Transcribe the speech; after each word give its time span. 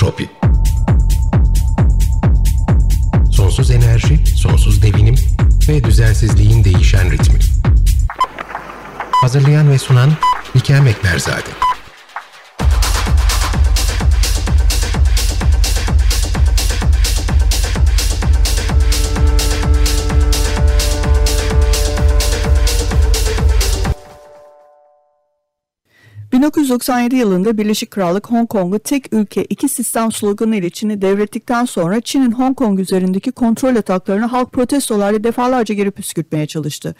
Entropi 0.00 0.28
Sonsuz 3.30 3.70
enerji, 3.70 4.26
sonsuz 4.36 4.82
devinim 4.82 5.14
ve 5.68 5.84
düzensizliğin 5.84 6.64
değişen 6.64 7.10
ritmi. 7.10 7.38
Hazırlayan 9.22 9.70
ve 9.70 9.78
sunan 9.78 10.10
Bikem 10.54 10.86
Ekberzade. 10.86 11.69
1997 26.40 27.16
yılında 27.16 27.58
Birleşik 27.58 27.90
Krallık 27.90 28.30
Hong 28.30 28.48
Kong'u 28.48 28.78
tek 28.78 29.12
ülke 29.12 29.44
iki 29.44 29.68
sistem 29.68 30.12
sloganı 30.12 30.56
ile 30.56 30.70
Çin'i 30.70 31.02
devrettikten 31.02 31.64
sonra 31.64 32.00
Çin'in 32.00 32.32
Hong 32.32 32.56
Kong 32.56 32.80
üzerindeki 32.80 33.32
kontrol 33.32 33.76
ataklarını 33.76 34.26
halk 34.26 34.52
protestolarla 34.52 35.24
defalarca 35.24 35.74
geri 35.74 35.90
püskürtmeye 35.90 36.46
çalıştı. 36.46 36.94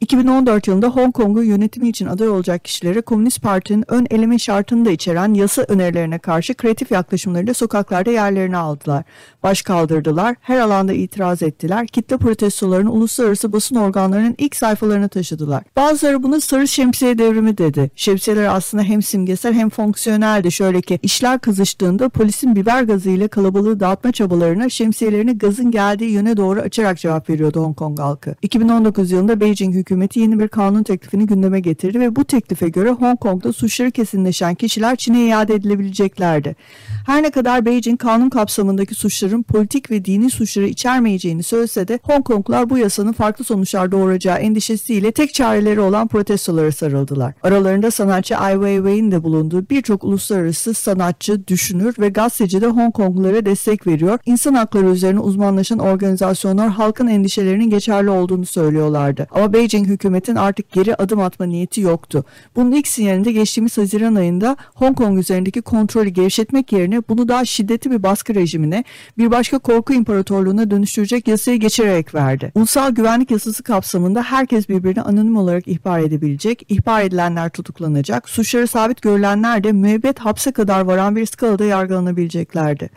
2014 0.00 0.68
yılında 0.68 0.88
Hong 0.88 1.14
Kong'u 1.14 1.42
yönetimi 1.42 1.88
için 1.88 2.06
aday 2.06 2.28
olacak 2.28 2.64
kişilere 2.64 3.00
Komünist 3.00 3.42
Parti'nin 3.42 3.84
ön 3.88 4.06
eleme 4.10 4.38
şartını 4.38 4.84
da 4.84 4.90
içeren 4.90 5.34
yasa 5.34 5.62
önerilerine 5.62 6.18
karşı 6.18 6.54
kreatif 6.54 6.90
yaklaşımlarıyla 6.90 7.54
sokaklarda 7.54 8.10
yerlerini 8.10 8.56
aldılar. 8.56 9.04
Baş 9.42 9.62
kaldırdılar, 9.62 10.36
her 10.40 10.58
alanda 10.58 10.92
itiraz 10.92 11.42
ettiler, 11.42 11.86
kitle 11.86 12.16
protestolarını 12.16 12.92
uluslararası 12.92 13.52
basın 13.52 13.76
organlarının 13.76 14.34
ilk 14.38 14.56
sayfalarına 14.56 15.08
taşıdılar. 15.08 15.62
Bazıları 15.76 16.22
buna 16.22 16.40
sarı 16.40 16.68
şemsiye 16.68 17.18
devrimi 17.18 17.58
dedi. 17.58 17.90
Şemsiyeler 17.96 18.44
aslında 18.44 18.82
hem 18.82 19.02
simgesel 19.02 19.52
hem 19.54 19.70
fonksiyoneldi. 19.70 20.52
Şöyle 20.52 20.80
ki 20.80 20.98
işler 21.02 21.38
kızıştığında 21.38 22.08
polisin 22.08 22.56
biber 22.56 22.82
gazı 22.82 23.10
ile 23.10 23.28
kalabalığı 23.28 23.80
dağıtma 23.80 24.12
çabalarına 24.12 24.68
şemsiyelerini 24.68 25.38
gazın 25.38 25.70
geldiği 25.70 26.10
yöne 26.10 26.36
doğru 26.36 26.60
açarak 26.60 26.98
cevap 26.98 27.30
veriyordu 27.30 27.60
Hong 27.62 27.76
Kong 27.76 28.00
halkı. 28.00 28.34
2019 28.42 29.10
yılında 29.10 29.40
Beijing 29.40 29.74
hükümeti 29.74 29.91
hükümeti 29.92 30.20
yeni 30.20 30.38
bir 30.40 30.48
kanun 30.48 30.82
teklifini 30.82 31.26
gündeme 31.26 31.60
getirdi 31.60 32.00
ve 32.00 32.16
bu 32.16 32.24
teklife 32.24 32.68
göre 32.68 32.90
Hong 32.90 33.20
Kong'da 33.20 33.52
suçları 33.52 33.90
kesinleşen 33.90 34.54
kişiler 34.54 34.96
Çin'e 34.96 35.26
iade 35.26 35.54
edilebileceklerdi. 35.54 36.56
Her 37.06 37.22
ne 37.22 37.30
kadar 37.30 37.64
Beijing 37.64 38.00
kanun 38.00 38.30
kapsamındaki 38.30 38.94
suçların 38.94 39.42
politik 39.42 39.90
ve 39.90 40.04
dini 40.04 40.30
suçları 40.30 40.66
içermeyeceğini 40.66 41.42
söylese 41.42 41.88
de 41.88 41.98
Hong 42.02 42.24
Konglular 42.24 42.70
bu 42.70 42.78
yasanın 42.78 43.12
farklı 43.12 43.44
sonuçlar 43.44 43.92
doğuracağı 43.92 44.36
endişesiyle 44.36 45.12
tek 45.12 45.34
çareleri 45.34 45.80
olan 45.80 46.08
protestolara 46.08 46.72
sarıldılar. 46.72 47.34
Aralarında 47.42 47.90
sanatçı 47.90 48.36
Ai 48.36 48.54
Weiwei'nin 48.54 49.10
de 49.10 49.22
bulunduğu 49.22 49.68
birçok 49.70 50.04
uluslararası 50.04 50.74
sanatçı, 50.74 51.48
düşünür 51.48 51.94
ve 51.98 52.08
gazeteci 52.08 52.60
de 52.60 52.66
Hong 52.66 52.94
Konglulara 52.94 53.46
destek 53.46 53.86
veriyor. 53.86 54.18
İnsan 54.26 54.54
hakları 54.54 54.90
üzerine 54.90 55.20
uzmanlaşan 55.20 55.78
organizasyonlar 55.78 56.68
halkın 56.68 57.06
endişelerinin 57.06 57.70
geçerli 57.70 58.10
olduğunu 58.10 58.46
söylüyorlardı. 58.46 59.26
Ama 59.30 59.52
Beijing 59.52 59.88
hükümetin 59.88 60.36
artık 60.36 60.72
geri 60.72 60.94
adım 60.94 61.20
atma 61.20 61.46
niyeti 61.46 61.80
yoktu. 61.80 62.24
Bunun 62.56 62.72
ilk 62.72 62.88
sinyalinde 62.88 63.32
geçtiğimiz 63.32 63.78
Haziran 63.78 64.14
ayında 64.14 64.56
Hong 64.74 64.96
Kong 64.96 65.18
üzerindeki 65.18 65.62
kontrolü 65.62 66.08
gevşetmek 66.08 66.72
yerine 66.72 66.91
bunu 67.08 67.28
daha 67.28 67.44
şiddetli 67.44 67.90
bir 67.90 68.02
baskı 68.02 68.34
rejimine, 68.34 68.84
bir 69.18 69.30
başka 69.30 69.58
korku 69.58 69.92
imparatorluğuna 69.92 70.70
dönüştürecek 70.70 71.28
yasayı 71.28 71.60
geçirerek 71.60 72.14
verdi. 72.14 72.52
Ulusal 72.54 72.90
güvenlik 72.90 73.30
yasası 73.30 73.62
kapsamında 73.62 74.22
herkes 74.22 74.68
birbirini 74.68 75.02
anonim 75.02 75.36
olarak 75.36 75.68
ihbar 75.68 76.00
edebilecek, 76.00 76.66
ihbar 76.68 77.02
edilenler 77.02 77.50
tutuklanacak, 77.50 78.28
suçları 78.28 78.66
sabit 78.66 79.02
görülenler 79.02 79.64
de 79.64 79.72
müebbet 79.72 80.18
hapse 80.18 80.52
kadar 80.52 80.80
varan 80.80 81.16
bir 81.16 81.26
skalada 81.26 81.64
yargılanabileceklerdi. 81.64 82.90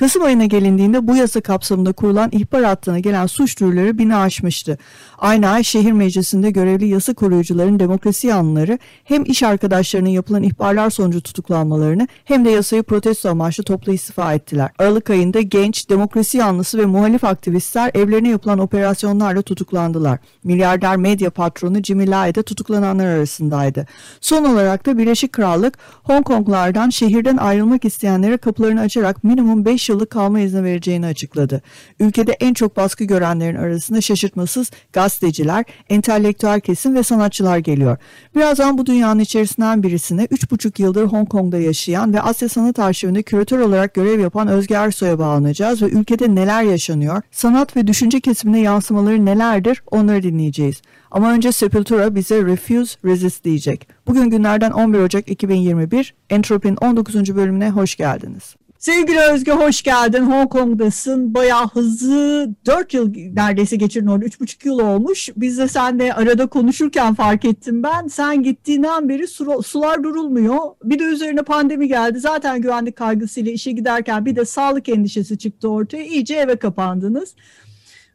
Kasım 0.00 0.22
ayına 0.22 0.44
gelindiğinde 0.44 1.06
bu 1.06 1.16
yasa 1.16 1.40
kapsamında 1.40 1.92
kurulan 1.92 2.28
ihbar 2.32 2.64
hattına 2.64 2.98
gelen 2.98 3.26
suç 3.26 3.60
duyuruları 3.60 3.98
bini 3.98 4.16
aşmıştı. 4.16 4.78
Aynı 5.18 5.48
ay 5.48 5.64
şehir 5.64 5.92
meclisinde 5.92 6.50
görevli 6.50 6.86
yasa 6.86 7.14
koruyucuların 7.14 7.80
demokrasi 7.80 8.26
yanlıları 8.26 8.78
hem 9.04 9.24
iş 9.24 9.42
arkadaşlarının 9.42 10.08
yapılan 10.08 10.42
ihbarlar 10.42 10.90
sonucu 10.90 11.20
tutuklanmalarını 11.20 12.08
hem 12.24 12.44
de 12.44 12.50
yasayı 12.50 12.82
protesto 12.82 13.28
amaçlı 13.28 13.64
toplu 13.64 13.92
istifa 13.92 14.34
ettiler. 14.34 14.70
Aralık 14.78 15.10
ayında 15.10 15.40
genç, 15.40 15.90
demokrasi 15.90 16.38
yanlısı 16.38 16.78
ve 16.78 16.86
muhalif 16.86 17.24
aktivistler 17.24 17.90
evlerine 17.94 18.28
yapılan 18.28 18.58
operasyonlarla 18.58 19.42
tutuklandılar. 19.42 20.18
Milyarder 20.44 20.96
medya 20.96 21.30
patronu 21.30 21.82
Jimmy 21.82 22.10
Lai 22.10 22.34
de 22.34 22.42
tutuklananlar 22.42 23.06
arasındaydı. 23.06 23.86
Son 24.20 24.44
olarak 24.44 24.86
da 24.86 24.98
Birleşik 24.98 25.32
Krallık 25.32 25.78
Hong 26.02 26.24
Konglardan 26.24 26.90
şehirden 26.90 27.36
ayrılmak 27.36 27.84
isteyenlere 27.84 28.36
kapılarını 28.36 28.80
açarak 28.80 29.24
minimum 29.24 29.64
5 29.64 29.89
yıllık 29.90 30.10
kalma 30.10 30.40
izni 30.40 30.64
vereceğini 30.64 31.06
açıkladı. 31.06 31.62
Ülkede 32.00 32.32
en 32.32 32.54
çok 32.54 32.76
baskı 32.76 33.04
görenlerin 33.04 33.56
arasında 33.56 34.00
şaşırtmasız 34.00 34.70
gazeteciler, 34.92 35.64
entelektüel 35.88 36.60
kesim 36.60 36.94
ve 36.94 37.02
sanatçılar 37.02 37.58
geliyor. 37.58 37.96
Birazdan 38.36 38.78
bu 38.78 38.86
dünyanın 38.86 39.20
içerisinden 39.20 39.82
birisine 39.82 40.24
3,5 40.24 40.82
yıldır 40.82 41.04
Hong 41.04 41.28
Kong'da 41.28 41.58
yaşayan 41.58 42.14
ve 42.14 42.20
Asya 42.20 42.48
Sanat 42.48 42.78
Arşivinde 42.78 43.22
küratör 43.22 43.58
olarak 43.58 43.94
görev 43.94 44.20
yapan 44.20 44.48
Özge 44.48 44.74
Ersoy'a 44.74 45.18
bağlanacağız 45.18 45.82
ve 45.82 45.86
ülkede 45.86 46.34
neler 46.34 46.62
yaşanıyor, 46.62 47.22
sanat 47.30 47.76
ve 47.76 47.86
düşünce 47.86 48.20
kesimine 48.20 48.60
yansımaları 48.60 49.26
nelerdir 49.26 49.82
onları 49.90 50.22
dinleyeceğiz. 50.22 50.82
Ama 51.10 51.32
önce 51.32 51.52
Sepultura 51.52 52.14
bize 52.14 52.44
Refuse 52.44 52.96
Resist 53.04 53.44
diyecek. 53.44 53.88
Bugün 54.06 54.30
günlerden 54.30 54.70
11 54.70 54.98
Ocak 54.98 55.28
2021, 55.28 56.14
Entropy'nin 56.30 56.76
19. 56.76 57.36
bölümüne 57.36 57.70
hoş 57.70 57.96
geldiniz. 57.96 58.54
Sevgili 58.80 59.20
Özge 59.20 59.52
hoş 59.52 59.82
geldin. 59.82 60.22
Hong 60.22 60.52
Kong'dasın. 60.52 61.34
Bayağı 61.34 61.68
hızlı 61.68 62.48
4 62.66 62.94
yıl 62.94 63.14
neredeyse 63.14 63.76
geçirdin 63.76 64.06
orada. 64.06 64.24
3,5 64.24 64.66
yıl 64.66 64.78
olmuş. 64.78 65.28
Biz 65.36 65.58
de 65.58 65.68
senle 65.68 66.14
arada 66.14 66.46
konuşurken 66.46 67.14
fark 67.14 67.44
ettim 67.44 67.82
ben. 67.82 68.06
Sen 68.06 68.42
gittiğinden 68.42 69.08
beri 69.08 69.26
sular 69.62 70.04
durulmuyor. 70.04 70.58
Bir 70.84 70.98
de 70.98 71.04
üzerine 71.04 71.42
pandemi 71.42 71.88
geldi. 71.88 72.20
Zaten 72.20 72.62
güvenlik 72.62 72.96
kaygısıyla 72.96 73.52
işe 73.52 73.72
giderken 73.72 74.26
bir 74.26 74.36
de 74.36 74.44
sağlık 74.44 74.88
endişesi 74.88 75.38
çıktı 75.38 75.68
ortaya. 75.68 76.04
İyice 76.04 76.34
eve 76.34 76.56
kapandınız. 76.56 77.34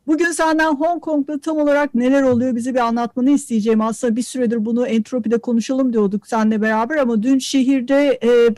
Bugün 0.08 0.32
senden 0.32 0.76
Hong 0.76 1.02
Kong'da 1.02 1.40
tam 1.40 1.58
olarak 1.58 1.96
neler 1.96 2.24
oluyor 2.24 2.56
bize 2.56 2.74
bir 2.74 2.80
anlatmanı 2.80 3.32
isteyeceğim. 3.32 3.82
Aslında 3.82 4.16
bir 4.16 4.24
süredir 4.24 4.66
bunu 4.66 4.88
entropide 4.88 5.38
konuşalım 5.38 5.94
diyorduk 5.94 6.28
seninle 6.28 6.62
beraber 6.62 6.98
ama 6.98 7.24
dün 7.24 7.40
şehirde 7.40 8.20
e, 8.24 8.56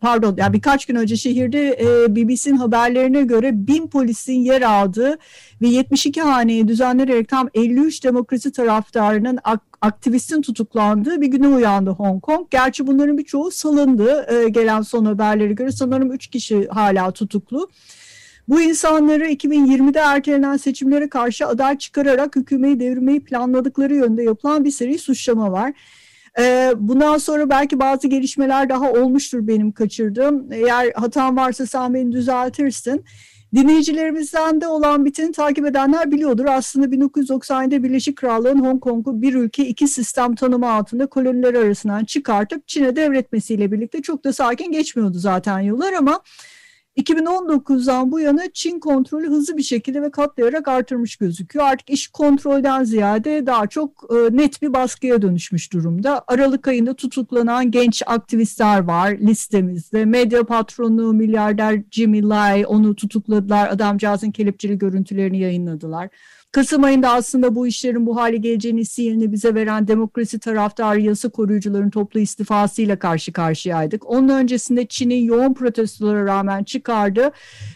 pardon 0.00 0.34
yani 0.38 0.52
birkaç 0.52 0.86
gün 0.86 0.94
önce 0.94 1.16
şehirde 1.16 1.78
e, 1.80 2.16
BBC'nin 2.16 2.56
haberlerine 2.56 3.22
göre 3.22 3.66
bin 3.66 3.88
polisin 3.88 4.32
yer 4.40 4.62
aldığı 4.62 5.18
ve 5.62 5.68
72 5.68 6.20
haneyi 6.20 6.68
düzenleyerek 6.68 7.28
tam 7.28 7.48
53 7.54 8.04
demokrasi 8.04 8.52
taraftarının 8.52 9.38
ak 9.44 9.60
aktivistin 9.82 10.42
tutuklandığı 10.42 11.20
bir 11.20 11.26
güne 11.26 11.48
uyandı 11.48 11.90
Hong 11.90 12.22
Kong. 12.22 12.46
Gerçi 12.50 12.86
bunların 12.86 13.18
birçoğu 13.18 13.50
salındı 13.50 14.26
e, 14.32 14.48
gelen 14.48 14.82
son 14.82 15.04
haberlere 15.04 15.52
göre. 15.52 15.72
Sanırım 15.72 16.12
3 16.12 16.26
kişi 16.26 16.68
hala 16.68 17.10
tutuklu. 17.10 17.68
Bu 18.48 18.60
insanları 18.60 19.24
2020'de 19.24 19.98
ertelenen 19.98 20.56
seçimlere 20.56 21.08
karşı 21.08 21.46
aday 21.46 21.78
çıkararak 21.78 22.36
hükümeti 22.36 22.80
devirmeyi 22.80 23.20
planladıkları 23.20 23.94
yönde 23.94 24.22
yapılan 24.22 24.64
bir 24.64 24.70
seri 24.70 24.98
suçlama 24.98 25.52
var. 25.52 25.72
Ee, 26.38 26.72
bundan 26.76 27.18
sonra 27.18 27.50
belki 27.50 27.80
bazı 27.80 28.08
gelişmeler 28.08 28.68
daha 28.68 28.92
olmuştur 28.92 29.46
benim 29.46 29.72
kaçırdığım. 29.72 30.52
Eğer 30.52 30.92
hatam 30.94 31.36
varsa 31.36 31.66
sen 31.66 31.94
beni 31.94 32.12
düzeltirsin. 32.12 33.04
Dinleyicilerimizden 33.54 34.60
de 34.60 34.66
olan 34.66 35.04
biteni 35.04 35.32
takip 35.32 35.66
edenler 35.66 36.10
biliyordur. 36.10 36.44
Aslında 36.44 36.86
1997'de 36.86 37.82
Birleşik 37.82 38.16
Krallığın 38.16 38.64
Hong 38.64 38.80
Kong'u 38.80 39.22
bir 39.22 39.34
ülke 39.34 39.66
iki 39.66 39.88
sistem 39.88 40.34
tanımı 40.34 40.72
altında 40.72 41.06
koloniler 41.06 41.54
arasından 41.54 42.04
çıkartıp 42.04 42.68
Çin'e 42.68 42.96
devretmesiyle 42.96 43.72
birlikte 43.72 44.02
çok 44.02 44.24
da 44.24 44.32
sakin 44.32 44.72
geçmiyordu 44.72 45.18
zaten 45.18 45.60
yıllar 45.60 45.92
ama 45.92 46.20
2019'dan 46.98 48.12
bu 48.12 48.20
yana 48.20 48.42
Çin 48.52 48.80
kontrolü 48.80 49.28
hızlı 49.28 49.56
bir 49.56 49.62
şekilde 49.62 50.02
ve 50.02 50.10
katlayarak 50.10 50.68
artırmış 50.68 51.16
gözüküyor. 51.16 51.64
Artık 51.64 51.90
iş 51.90 52.08
kontrolden 52.08 52.84
ziyade 52.84 53.46
daha 53.46 53.66
çok 53.66 54.04
e, 54.10 54.36
net 54.36 54.62
bir 54.62 54.72
baskıya 54.72 55.22
dönüşmüş 55.22 55.72
durumda. 55.72 56.24
Aralık 56.26 56.68
ayında 56.68 56.94
tutuklanan 56.94 57.70
genç 57.70 58.02
aktivistler 58.06 58.80
var 58.80 59.10
listemizde. 59.10 60.04
Medya 60.04 60.44
patronu 60.44 61.12
milyarder 61.12 61.82
Jimmy 61.90 62.28
Lai 62.28 62.66
onu 62.66 62.94
tutukladılar. 62.94 63.68
Adamcağızın 63.68 64.30
kelepçeli 64.30 64.78
görüntülerini 64.78 65.38
yayınladılar. 65.38 66.08
Kasım 66.52 66.84
ayında 66.84 67.12
aslında 67.12 67.54
bu 67.54 67.66
işlerin 67.66 68.06
bu 68.06 68.16
hale 68.16 68.36
geleceğini 68.36 68.84
sinyalini 68.84 69.32
bize 69.32 69.54
veren 69.54 69.88
demokrasi 69.88 70.38
taraftarı 70.38 71.00
yasa 71.00 71.28
koruyucuların 71.28 71.90
toplu 71.90 72.20
istifasıyla 72.20 72.98
karşı 72.98 73.32
karşıyaydık. 73.32 74.10
Onun 74.10 74.28
öncesinde 74.28 74.86
Çin'in 74.86 75.24
yoğun 75.24 75.54
protestolara 75.54 76.26
rağmen 76.26 76.64
çıkardı 76.64 77.30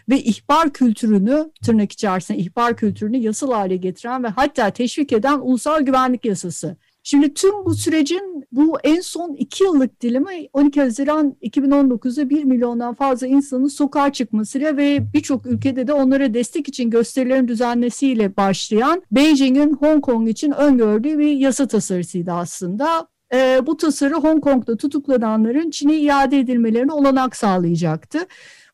ve 0.09 0.21
ihbar 0.21 0.73
kültürünü 0.73 1.51
tırnak 1.65 1.93
içerisinde 1.93 2.39
ihbar 2.39 2.77
kültürünü 2.77 3.17
yasal 3.17 3.53
hale 3.53 3.77
getiren 3.77 4.25
ve 4.25 4.29
hatta 4.29 4.71
teşvik 4.71 5.13
eden 5.13 5.39
ulusal 5.39 5.81
güvenlik 5.81 6.25
yasası 6.25 6.77
Şimdi 7.03 7.35
tüm 7.35 7.65
bu 7.65 7.75
sürecin 7.75 8.45
bu 8.53 8.79
en 8.85 9.01
son 9.01 9.35
iki 9.35 9.65
yıllık 9.65 10.01
dilimi 10.01 10.49
12 10.53 10.81
Haziran 10.81 11.37
2019'da 11.43 12.31
1 12.31 12.45
milyondan 12.45 12.95
fazla 12.95 13.27
insanın 13.27 13.69
sokağa 13.69 14.13
çıkmasıyla 14.13 14.77
ve 14.77 15.13
birçok 15.15 15.47
ülkede 15.47 15.87
de 15.87 15.93
onlara 15.93 16.35
destek 16.35 16.69
için 16.69 16.91
gösterilerin 16.91 17.49
düzenlesiyle 17.49 18.37
başlayan 18.37 19.03
Beijing'in 19.13 19.75
Hong 19.75 20.05
Kong 20.05 20.29
için 20.29 20.51
öngördüğü 20.51 21.19
bir 21.19 21.33
yasa 21.33 21.67
tasarısıydı 21.69 22.33
aslında. 22.33 23.09
Ee, 23.35 23.61
bu 23.67 23.77
tasarı 23.77 24.15
Hong 24.15 24.45
Kong'da 24.45 24.77
tutuklananların 24.77 25.71
Çin'e 25.71 25.97
iade 25.97 26.39
edilmelerine 26.39 26.93
olanak 26.93 27.37
sağlayacaktı. 27.37 28.19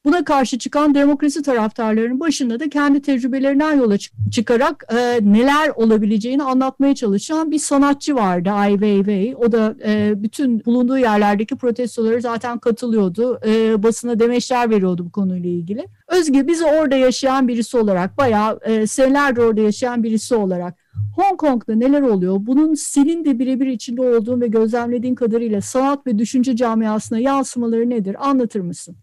Buna 0.09 0.25
karşı 0.25 0.59
çıkan 0.59 0.95
demokrasi 0.95 1.43
taraftarlarının 1.43 2.21
başında 2.21 2.61
da 2.61 2.69
kendi 2.69 3.03
tecrübelerinden 3.03 3.77
yola 3.77 3.97
çıkarak 4.31 4.85
e, 4.93 5.19
neler 5.23 5.69
olabileceğini 5.69 6.43
anlatmaya 6.43 6.95
çalışan 6.95 7.51
bir 7.51 7.59
sanatçı 7.59 8.15
vardı 8.15 8.51
Ai 8.51 8.73
Weiwei. 8.73 9.37
O 9.37 9.53
da 9.53 9.75
e, 9.85 10.23
bütün 10.23 10.65
bulunduğu 10.65 10.99
yerlerdeki 10.99 11.57
protestoları 11.57 12.21
zaten 12.21 12.59
katılıyordu. 12.59 13.41
E, 13.47 13.83
basına 13.83 14.19
demeçler 14.19 14.71
veriyordu 14.71 15.05
bu 15.07 15.11
konuyla 15.11 15.51
ilgili. 15.51 15.87
Özge 16.09 16.47
bizi 16.47 16.65
orada 16.65 16.97
yaşayan 16.97 17.49
birisi 17.49 17.77
olarak 17.77 18.19
bayağı 18.19 18.61
e, 18.65 18.87
senelerdir 18.87 19.43
orada 19.43 19.61
yaşayan 19.61 20.03
birisi 20.03 20.35
olarak 20.35 20.75
Hong 21.17 21.41
Kong'da 21.41 21.75
neler 21.75 22.03
oluyor? 22.03 22.37
Bunun 22.41 22.75
senin 22.75 23.25
de 23.25 23.39
birebir 23.39 23.67
içinde 23.67 24.03
olduğun 24.03 24.41
ve 24.41 24.49
gözlemlediğin 24.49 25.15
kadarıyla 25.15 25.61
sanat 25.61 26.07
ve 26.07 26.19
düşünce 26.19 26.57
camiasına 26.57 27.19
yansımaları 27.19 27.91
nedir? 27.91 28.29
Anlatır 28.29 28.61
mısın? 28.61 28.97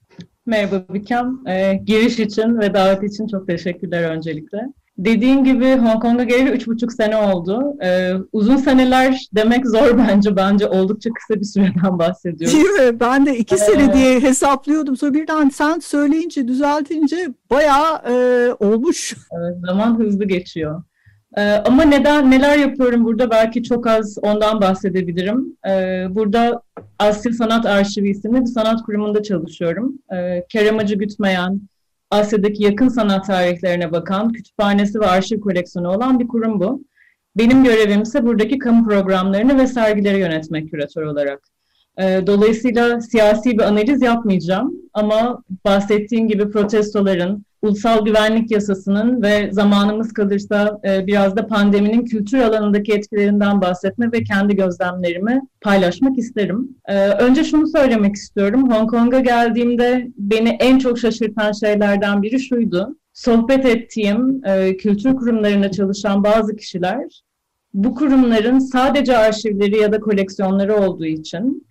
Merhaba 0.46 0.94
Bikem. 0.94 1.40
Ee, 1.48 1.82
giriş 1.86 2.20
için 2.20 2.60
ve 2.60 2.74
davet 2.74 3.04
için 3.04 3.28
çok 3.28 3.48
teşekkürler 3.48 4.10
öncelikle. 4.10 4.60
Dediğin 4.98 5.44
gibi 5.44 5.76
Hong 5.76 6.02
Kong'a 6.02 6.24
geleli 6.24 6.50
üç 6.50 6.68
buçuk 6.68 6.94
sene 6.94 7.18
oldu. 7.18 7.76
Ee, 7.84 8.12
uzun 8.34 8.58
seneler 8.58 9.28
demek 9.36 9.66
zor 9.68 9.98
bence. 9.98 10.36
Bence 10.36 10.68
oldukça 10.68 11.10
kısa 11.10 11.40
bir 11.40 11.46
süreden 11.46 12.00
bahsediyoruz. 12.00 12.58
Değil 12.58 12.70
mi? 12.70 13.00
Ben 13.00 13.26
de 13.26 13.38
iki 13.38 13.56
ee, 13.56 13.58
sene 13.58 13.94
diye 13.94 14.20
hesaplıyordum. 14.20 14.98
Sonra 14.98 15.14
birden 15.14 15.50
sen 15.50 15.80
söyleyince, 15.80 16.48
düzeltince 16.48 17.34
bayağı 17.52 18.02
e, 18.10 18.14
olmuş. 18.60 19.16
Evet, 19.40 19.56
zaman 19.68 20.00
hızlı 20.00 20.26
geçiyor. 20.26 20.84
Ee, 21.38 21.42
ama 21.42 21.84
neden 21.84 22.32
neler 22.32 22.58
yapıyorum 22.58 23.06
burada 23.06 23.32
belki 23.32 23.64
çok 23.64 23.88
az 23.88 24.18
ondan 24.22 24.62
bahsedebilirim. 24.62 25.58
Ee, 25.68 26.06
burada 26.10 26.62
Asya 27.00 27.34
Sanat 27.34 27.66
Arşivi 27.66 28.10
isimli 28.10 28.42
bir 28.42 28.46
sanat 28.46 28.82
kurumunda 28.82 29.24
çalışıyorum. 29.24 29.94
Ee, 30.14 30.46
Kerem 30.50 30.80
Acı 30.80 30.96
Gütmeyen, 30.96 31.62
Asya'daki 32.12 32.64
yakın 32.64 32.88
sanat 32.88 33.28
tarihlerine 33.28 33.92
bakan 33.92 34.32
kütüphanesi 34.32 35.00
ve 35.00 35.06
arşiv 35.06 35.40
koleksiyonu 35.40 35.90
olan 35.90 36.20
bir 36.20 36.28
kurum 36.28 36.60
bu. 36.60 36.84
Benim 37.38 37.64
görevim 37.64 38.02
ise 38.02 38.26
buradaki 38.26 38.60
kamu 38.60 38.88
programlarını 38.88 39.58
ve 39.58 39.68
sergileri 39.68 40.20
yönetmek 40.20 40.72
küratör 40.72 41.04
olarak. 41.04 41.40
Dolayısıyla 42.00 43.02
siyasi 43.02 43.52
bir 43.52 43.64
analiz 43.64 44.02
yapmayacağım 44.02 44.74
ama 44.94 45.44
bahsettiğim 45.66 46.28
gibi 46.28 46.52
protestoların, 46.52 47.46
ulusal 47.66 48.06
güvenlik 48.06 48.52
yasasının 48.52 49.22
ve 49.22 49.50
zamanımız 49.52 50.14
kalırsa 50.14 50.80
e, 50.86 51.08
biraz 51.08 51.36
da 51.36 51.48
pandeminin 51.48 52.06
kültür 52.06 52.40
alanındaki 52.40 52.94
etkilerinden 52.94 53.62
bahsetme 53.62 54.12
ve 54.12 54.24
kendi 54.24 54.56
gözlemlerimi 54.56 55.42
paylaşmak 55.62 56.18
isterim. 56.18 56.70
E, 56.86 57.08
önce 57.08 57.44
şunu 57.44 57.68
söylemek 57.68 58.16
istiyorum. 58.16 58.72
Hong 58.72 58.90
Kong'a 58.90 59.20
geldiğimde 59.20 60.08
beni 60.18 60.50
en 60.50 60.80
çok 60.80 61.00
şaşırtan 61.00 61.52
şeylerden 61.52 62.22
biri 62.22 62.40
şuydu. 62.40 62.98
Sohbet 63.14 63.66
ettiğim 63.66 64.46
e, 64.46 64.78
kültür 64.78 65.16
kurumlarında 65.16 65.72
çalışan 65.72 66.24
bazı 66.24 66.56
kişiler 66.56 67.22
bu 67.74 67.96
kurumların 67.96 68.60
sadece 68.60 69.18
arşivleri 69.18 69.78
ya 69.78 69.92
da 69.92 70.00
koleksiyonları 70.00 70.76
olduğu 70.76 71.06
için 71.06 71.68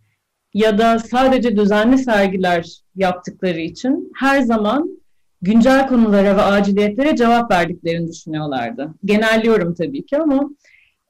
ya 0.55 0.79
da 0.79 0.99
sadece 0.99 1.57
düzenli 1.57 1.99
sergiler 1.99 2.81
yaptıkları 2.97 3.61
için 3.61 4.13
her 4.17 4.41
zaman 4.41 4.99
güncel 5.45 5.87
konulara 5.87 6.37
ve 6.37 6.43
aciliyetlere 6.43 7.17
cevap 7.17 7.51
verdiklerini 7.51 8.09
düşünüyorlardı. 8.09 8.95
Genelliyorum 9.05 9.75
tabii 9.75 10.07
ki 10.07 10.19
ama 10.19 10.51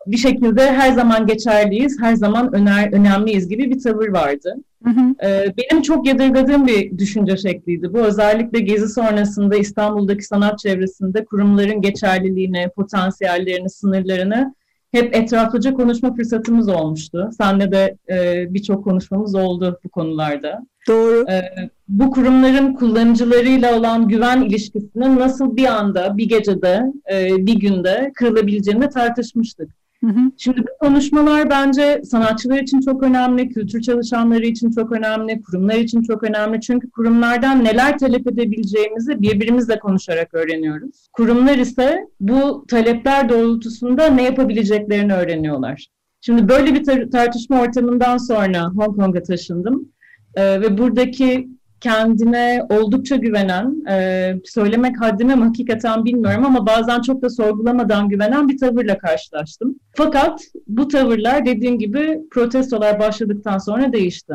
bir 0.06 0.16
şekilde 0.16 0.72
her 0.72 0.92
zaman 0.92 1.26
geçerliyiz, 1.26 2.00
her 2.00 2.14
zaman 2.14 2.54
öner, 2.54 2.92
önemliyiz 2.92 3.48
gibi 3.48 3.70
bir 3.70 3.82
tavır 3.82 4.08
vardı. 4.08 4.54
Hı 4.84 4.90
hı. 4.90 5.26
Ee, 5.26 5.54
benim 5.56 5.82
çok 5.82 6.06
yadırgadığım 6.06 6.66
bir 6.66 6.98
düşünce 6.98 7.36
şekliydi. 7.36 7.92
Bu 7.92 7.98
özellikle 7.98 8.60
gezi 8.60 8.88
sonrasında 8.88 9.56
İstanbul'daki 9.56 10.24
sanat 10.24 10.58
çevresinde 10.58 11.24
kurumların 11.24 11.80
geçerliliğini, 11.80 12.68
potansiyellerini, 12.76 13.70
sınırlarını 13.70 14.54
hep 14.94 15.16
etraflıca 15.16 15.74
konuşma 15.74 16.14
fırsatımız 16.14 16.68
olmuştu. 16.68 17.30
Senle 17.38 17.72
de 17.72 17.96
e, 18.10 18.46
birçok 18.54 18.84
konuşmamız 18.84 19.34
oldu 19.34 19.80
bu 19.84 19.88
konularda. 19.88 20.66
Doğru. 20.88 21.24
E, 21.30 21.42
bu 21.88 22.10
kurumların 22.10 22.74
kullanıcılarıyla 22.74 23.78
olan 23.78 24.08
güven 24.08 24.42
ilişkisinin 24.42 25.18
nasıl 25.18 25.56
bir 25.56 25.66
anda, 25.66 26.16
bir 26.16 26.28
gecede, 26.28 26.82
e, 27.12 27.46
bir 27.46 27.54
günde 27.60 28.12
kırılabileceğini 28.14 28.88
tartışmıştık. 28.88 29.83
Hı 30.04 30.10
hı. 30.10 30.20
Şimdi 30.36 30.60
bu 30.60 30.86
konuşmalar 30.86 31.50
bence 31.50 32.00
sanatçılar 32.04 32.58
için 32.58 32.80
çok 32.80 33.02
önemli, 33.02 33.48
kültür 33.48 33.82
çalışanları 33.82 34.46
için 34.46 34.70
çok 34.70 34.92
önemli, 34.92 35.42
kurumlar 35.42 35.74
için 35.74 36.02
çok 36.02 36.22
önemli. 36.22 36.60
Çünkü 36.60 36.90
kurumlardan 36.90 37.64
neler 37.64 37.98
talep 37.98 38.26
edebileceğimizi 38.26 39.22
birbirimizle 39.22 39.78
konuşarak 39.78 40.34
öğreniyoruz. 40.34 41.08
Kurumlar 41.12 41.58
ise 41.58 42.08
bu 42.20 42.64
talepler 42.68 43.28
doğrultusunda 43.28 44.06
ne 44.06 44.22
yapabileceklerini 44.22 45.14
öğreniyorlar. 45.14 45.86
Şimdi 46.20 46.48
böyle 46.48 46.74
bir 46.74 46.84
tar- 46.84 47.10
tartışma 47.10 47.60
ortamından 47.60 48.16
sonra 48.16 48.64
Hong 48.64 48.96
Kong'a 48.96 49.22
taşındım 49.22 49.88
ee, 50.34 50.60
ve 50.60 50.78
buradaki 50.78 51.48
kendine 51.84 52.66
oldukça 52.70 53.16
güvenen, 53.16 53.86
e, 53.90 54.34
söylemek 54.44 55.00
haddime 55.00 55.34
mi 55.34 55.44
hakikaten 55.44 56.04
bilmiyorum 56.04 56.44
ama 56.44 56.66
bazen 56.66 57.00
çok 57.00 57.22
da 57.22 57.30
sorgulamadan 57.30 58.08
güvenen 58.08 58.48
bir 58.48 58.58
tavırla 58.58 58.98
karşılaştım. 58.98 59.78
Fakat 59.96 60.40
bu 60.66 60.88
tavırlar 60.88 61.46
dediğim 61.46 61.78
gibi 61.78 62.20
protestolar 62.30 63.00
başladıktan 63.00 63.58
sonra 63.58 63.92
değişti. 63.92 64.34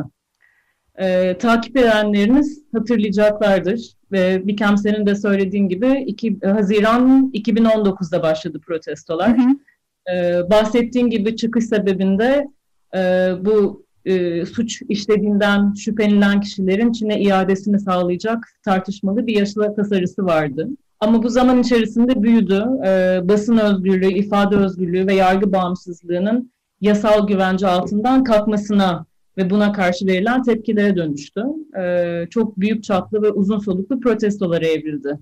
E, 1.00 1.38
takip 1.38 1.78
edenleriniz 1.78 2.64
hatırlayacaklardır 2.74 3.94
ve 4.12 4.48
Bikem 4.48 4.78
senin 4.78 5.06
de 5.06 5.16
söylediğin 5.16 5.70
gibi 5.70 6.04
2, 6.08 6.38
Haziran 6.44 7.32
2019'da 7.34 8.24
başladı 8.24 8.60
protestolar. 8.66 9.38
Hı 9.38 9.42
hı. 9.42 10.16
E, 10.16 10.50
bahsettiğin 10.50 11.10
gibi 11.10 11.36
çıkış 11.36 11.66
sebebinde 11.66 12.48
e, 12.96 13.32
bu 13.42 13.86
e, 14.06 14.46
suç 14.46 14.82
işlediğinden 14.90 15.74
şüphelenilen 15.74 16.42
kişilerin 16.42 16.92
Çin'e 16.92 17.20
iadesini 17.20 17.80
sağlayacak 17.80 18.48
tartışmalı 18.66 19.28
bir 19.28 19.36
yasa 19.36 19.76
tasarısı 19.76 20.26
vardı. 20.26 20.68
Ama 21.00 21.24
bu 21.24 21.30
zaman 21.30 21.60
içerisinde 21.60 22.24
büyüdü. 22.24 22.66
E, 22.86 23.20
basın 23.24 23.58
özgürlüğü, 23.58 24.14
ifade 24.14 24.56
özgürlüğü 24.56 25.08
ve 25.08 25.14
yargı 25.14 25.54
bağımsızlığının 25.54 26.52
yasal 26.82 27.28
güvence 27.28 27.68
altından 27.68 28.24
kalkmasına 28.24 29.06
ve 29.38 29.50
buna 29.50 29.72
karşı 29.72 30.08
verilen 30.08 30.44
tepkilere 30.44 30.96
dönüştü. 30.96 31.44
E, 31.80 32.26
çok 32.30 32.60
büyük 32.60 32.84
çaplı 32.84 33.22
ve 33.22 33.32
uzun 33.32 33.60
soluklu 33.60 34.00
protestolara 34.00 34.66
evrildi. 34.66 35.20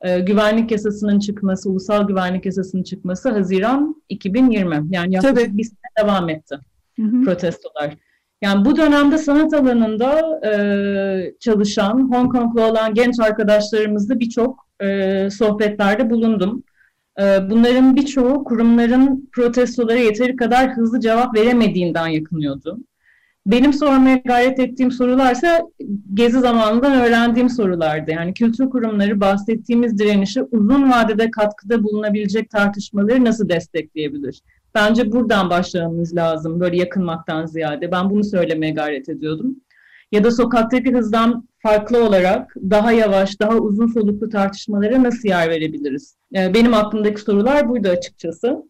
E, 0.00 0.20
güvenlik 0.20 0.70
yasasının 0.70 1.18
çıkması, 1.18 1.70
ulusal 1.70 2.08
güvenlik 2.08 2.46
yasasının 2.46 2.82
çıkması 2.82 3.30
Haziran 3.30 4.02
2020. 4.08 4.74
Yani 4.90 5.14
yaklaşık 5.14 5.36
Tabii. 5.36 5.58
bir 5.58 5.64
sene 5.64 6.06
devam 6.06 6.28
etti 6.28 6.58
hı 6.96 7.02
hı. 7.02 7.24
protestolar. 7.24 7.96
Yani 8.42 8.64
bu 8.64 8.76
dönemde 8.76 9.18
sanat 9.18 9.54
alanında 9.54 10.40
e, 10.46 10.52
çalışan, 11.40 12.12
Hong 12.12 12.32
Konglu 12.32 12.62
olan 12.62 12.94
genç 12.94 13.20
arkadaşlarımızla 13.20 14.20
birçok 14.20 14.66
e, 14.82 15.28
sohbetlerde 15.30 16.10
bulundum. 16.10 16.64
E, 17.20 17.50
bunların 17.50 17.96
birçoğu 17.96 18.44
kurumların 18.44 19.30
protestolara 19.32 19.98
yeteri 19.98 20.36
kadar 20.36 20.70
hızlı 20.70 21.00
cevap 21.00 21.36
veremediğinden 21.36 22.06
yakınıyordu. 22.06 22.78
Benim 23.46 23.72
sormaya 23.72 24.16
gayret 24.16 24.58
ettiğim 24.58 24.90
sorularsa 24.90 25.62
gezi 26.14 26.40
zamanından 26.40 26.92
öğrendiğim 26.92 27.48
sorulardı. 27.48 28.10
Yani 28.10 28.34
kültür 28.34 28.70
kurumları 28.70 29.20
bahsettiğimiz 29.20 29.98
direnişe 29.98 30.42
uzun 30.42 30.90
vadede 30.90 31.30
katkıda 31.30 31.82
bulunabilecek 31.84 32.50
tartışmaları 32.50 33.24
nasıl 33.24 33.48
destekleyebilir? 33.48 34.42
Bence 34.74 35.12
buradan 35.12 35.50
başlamamız 35.50 36.16
lazım 36.16 36.60
böyle 36.60 36.76
yakınmaktan 36.76 37.46
ziyade. 37.46 37.92
Ben 37.92 38.10
bunu 38.10 38.24
söylemeye 38.24 38.72
gayret 38.72 39.08
ediyordum. 39.08 39.56
Ya 40.12 40.24
da 40.24 40.30
sokaktaki 40.30 40.92
hızdan 40.92 41.48
farklı 41.58 42.04
olarak 42.04 42.54
daha 42.56 42.92
yavaş, 42.92 43.40
daha 43.40 43.56
uzun 43.56 43.86
soluklu 43.86 44.28
tartışmalara 44.28 45.02
nasıl 45.02 45.28
yer 45.28 45.50
verebiliriz? 45.50 46.16
Ee, 46.36 46.54
benim 46.54 46.74
aklımdaki 46.74 47.20
sorular 47.20 47.68
buydu 47.68 47.88
açıkçası. 47.88 48.62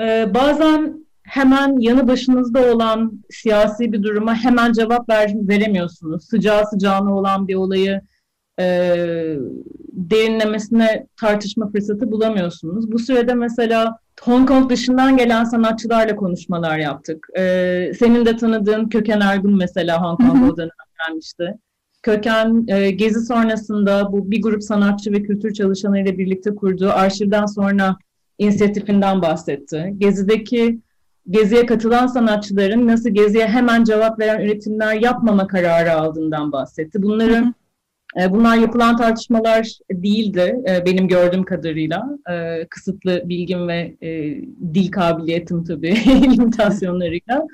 Ee, 0.00 0.34
bazen 0.34 1.06
hemen 1.22 1.78
yanı 1.78 2.08
başınızda 2.08 2.74
olan 2.74 3.24
siyasi 3.30 3.92
bir 3.92 4.02
duruma 4.02 4.34
hemen 4.34 4.72
cevap 4.72 5.08
ver, 5.08 5.32
veremiyorsunuz. 5.34 6.24
Sıcağı 6.24 6.66
sıcağına 6.66 7.16
olan 7.16 7.48
bir 7.48 7.54
olayı 7.54 8.00
e, 8.60 9.36
derinlemesine 10.12 11.06
tartışma 11.20 11.70
fırsatı 11.70 12.10
bulamıyorsunuz. 12.10 12.92
Bu 12.92 12.98
sürede 12.98 13.34
mesela 13.34 13.98
Hong 14.20 14.48
Kong 14.48 14.70
dışından 14.70 15.16
gelen 15.16 15.44
sanatçılarla 15.44 16.16
konuşmalar 16.16 16.78
yaptık. 16.78 17.26
E, 17.38 17.92
senin 17.98 18.24
de 18.24 18.36
tanıdığın 18.36 18.88
Köken 18.88 19.20
Ergun 19.20 19.56
mesela 19.56 20.02
Hong 20.02 20.18
Kong'a 20.20 20.52
o 20.52 20.56
dönem 20.56 20.70
gelmişti. 21.08 21.54
Köken 22.02 22.64
e, 22.68 22.90
gezi 22.90 23.20
sonrasında 23.20 24.12
bu 24.12 24.30
bir 24.30 24.42
grup 24.42 24.62
sanatçı 24.62 25.12
ve 25.12 25.22
kültür 25.22 25.54
çalışanıyla 25.54 26.18
birlikte 26.18 26.54
kurduğu 26.54 26.90
arşivden 26.90 27.46
sonra 27.46 27.96
inisiyatifinden 28.38 29.22
bahsetti. 29.22 29.94
Gezideki 29.98 30.80
geziye 31.30 31.66
katılan 31.66 32.06
sanatçıların 32.06 32.86
nasıl 32.86 33.10
geziye 33.10 33.46
hemen 33.46 33.84
cevap 33.84 34.18
veren 34.18 34.40
üretimler 34.40 34.94
yapmama 34.94 35.46
kararı 35.46 35.92
aldığından 35.92 36.52
bahsetti. 36.52 37.02
Bunları 37.02 37.54
bunlar 38.16 38.56
yapılan 38.56 38.96
tartışmalar 38.96 39.78
değildi 39.92 40.56
e, 40.68 40.86
benim 40.86 41.08
gördüğüm 41.08 41.44
kadarıyla. 41.44 42.04
E, 42.30 42.66
kısıtlı 42.70 43.22
bilgim 43.24 43.68
ve 43.68 43.96
dil 44.74 44.90
kabiliyetim 44.90 45.64
tabii 45.64 45.94
limitasyonlarıyla. 46.06 47.46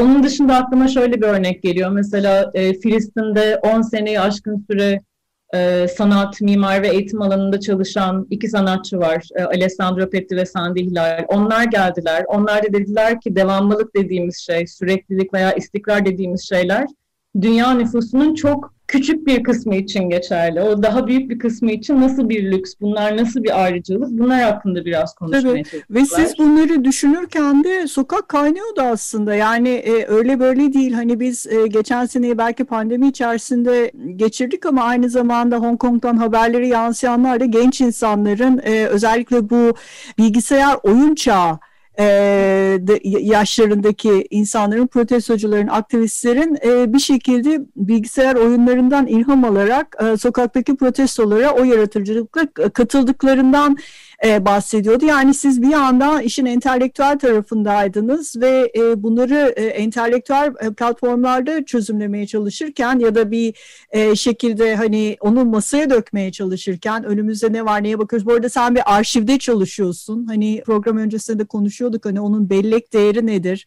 Onun 0.00 0.22
dışında 0.22 0.56
aklıma 0.56 0.88
şöyle 0.88 1.16
bir 1.16 1.26
örnek 1.26 1.62
geliyor. 1.62 1.90
Mesela 1.90 2.52
Filistin'de 2.82 3.60
10 3.74 3.82
seneyi 3.82 4.20
aşkın 4.20 4.66
süre 4.70 5.00
sanat, 5.88 6.40
mimar 6.40 6.82
ve 6.82 6.88
eğitim 6.88 7.22
alanında 7.22 7.60
çalışan 7.60 8.26
iki 8.30 8.48
sanatçı 8.48 8.98
var. 8.98 9.28
Alessandro 9.46 10.10
Petti 10.10 10.36
ve 10.36 10.46
Sandy 10.46 10.80
Hilal. 10.80 11.24
Onlar 11.28 11.64
geldiler. 11.64 12.24
Onlar 12.28 12.62
da 12.62 12.72
dediler 12.72 13.20
ki 13.20 13.36
devamlılık 13.36 13.96
dediğimiz 13.96 14.36
şey, 14.36 14.66
süreklilik 14.66 15.34
veya 15.34 15.52
istikrar 15.52 16.06
dediğimiz 16.06 16.48
şeyler 16.48 16.86
dünya 17.40 17.74
nüfusunun 17.74 18.34
çok 18.34 18.77
küçük 18.88 19.26
bir 19.26 19.42
kısmı 19.42 19.76
için 19.76 20.10
geçerli. 20.10 20.60
O 20.60 20.82
daha 20.82 21.06
büyük 21.06 21.30
bir 21.30 21.38
kısmı 21.38 21.70
için 21.72 22.00
nasıl 22.00 22.28
bir 22.28 22.52
lüks, 22.52 22.74
bunlar 22.80 23.16
nasıl 23.16 23.42
bir 23.42 23.64
ayrıcalık 23.64 24.10
bunlar 24.10 24.42
hakkında 24.42 24.84
biraz 24.84 25.14
konuşmaya 25.14 25.54
evet. 25.54 25.84
Ve 25.90 26.04
siz 26.04 26.38
bunları 26.38 26.84
düşünürken 26.84 27.64
de 27.64 27.86
sokak 27.86 28.28
kaynıyordu 28.28 28.80
aslında. 28.80 29.34
Yani 29.34 29.68
e, 29.68 30.06
öyle 30.06 30.40
böyle 30.40 30.72
değil. 30.72 30.92
Hani 30.92 31.20
biz 31.20 31.46
e, 31.46 31.66
geçen 31.66 32.06
seneyi 32.06 32.38
belki 32.38 32.64
pandemi 32.64 33.08
içerisinde 33.08 33.92
geçirdik 34.16 34.66
ama 34.66 34.82
aynı 34.82 35.10
zamanda 35.10 35.56
Hong 35.56 35.78
Kong'dan 35.78 36.16
haberleri 36.16 36.68
yansıyanlar 36.68 37.40
da 37.40 37.44
genç 37.44 37.80
insanların 37.80 38.60
e, 38.64 38.86
özellikle 38.86 39.50
bu 39.50 39.74
bilgisayar 40.18 40.76
oyun 40.82 41.14
çağı 41.14 41.58
e, 41.98 42.04
de, 42.80 43.00
yaşlarındaki 43.04 44.26
insanların, 44.30 44.86
protestocuların, 44.86 45.66
aktivistlerin 45.66 46.58
e, 46.64 46.92
bir 46.92 46.98
şekilde 46.98 47.60
bilgisayar 47.76 48.34
oyunlarından 48.34 49.06
ilham 49.06 49.44
alarak 49.44 49.96
e, 50.02 50.16
sokaktaki 50.16 50.76
protestolara 50.76 51.50
o 51.50 51.64
yaratıcılıkla 51.64 52.46
katıldıklarından 52.72 53.76
e, 54.24 54.44
bahsediyordu. 54.44 55.04
Yani 55.04 55.34
siz 55.34 55.62
bir 55.62 55.68
yandan 55.68 56.22
işin 56.22 56.46
entelektüel 56.46 57.18
tarafındaydınız 57.18 58.36
ve 58.40 58.72
e, 58.76 59.02
bunları 59.02 59.36
entelektüel 59.56 60.52
platformlarda 60.76 61.64
çözümlemeye 61.64 62.26
çalışırken 62.26 62.98
ya 62.98 63.14
da 63.14 63.30
bir 63.30 63.54
şekilde 64.16 64.76
hani 64.76 65.16
onu 65.20 65.44
masaya 65.44 65.90
dökmeye 65.90 66.32
çalışırken 66.32 67.04
önümüzde 67.04 67.52
ne 67.52 67.64
var 67.64 67.82
neye 67.82 67.98
bakıyoruz. 67.98 68.26
Bu 68.26 68.32
arada 68.32 68.48
sen 68.48 68.74
bir 68.74 68.82
arşivde 68.96 69.38
çalışıyorsun. 69.38 70.26
Hani 70.26 70.62
program 70.66 70.96
öncesinde 70.96 71.38
de 71.38 71.44
konuşuyorduk 71.88 72.04
hani 72.04 72.20
onun 72.20 72.50
bellek 72.50 72.92
değeri 72.92 73.26
nedir? 73.26 73.66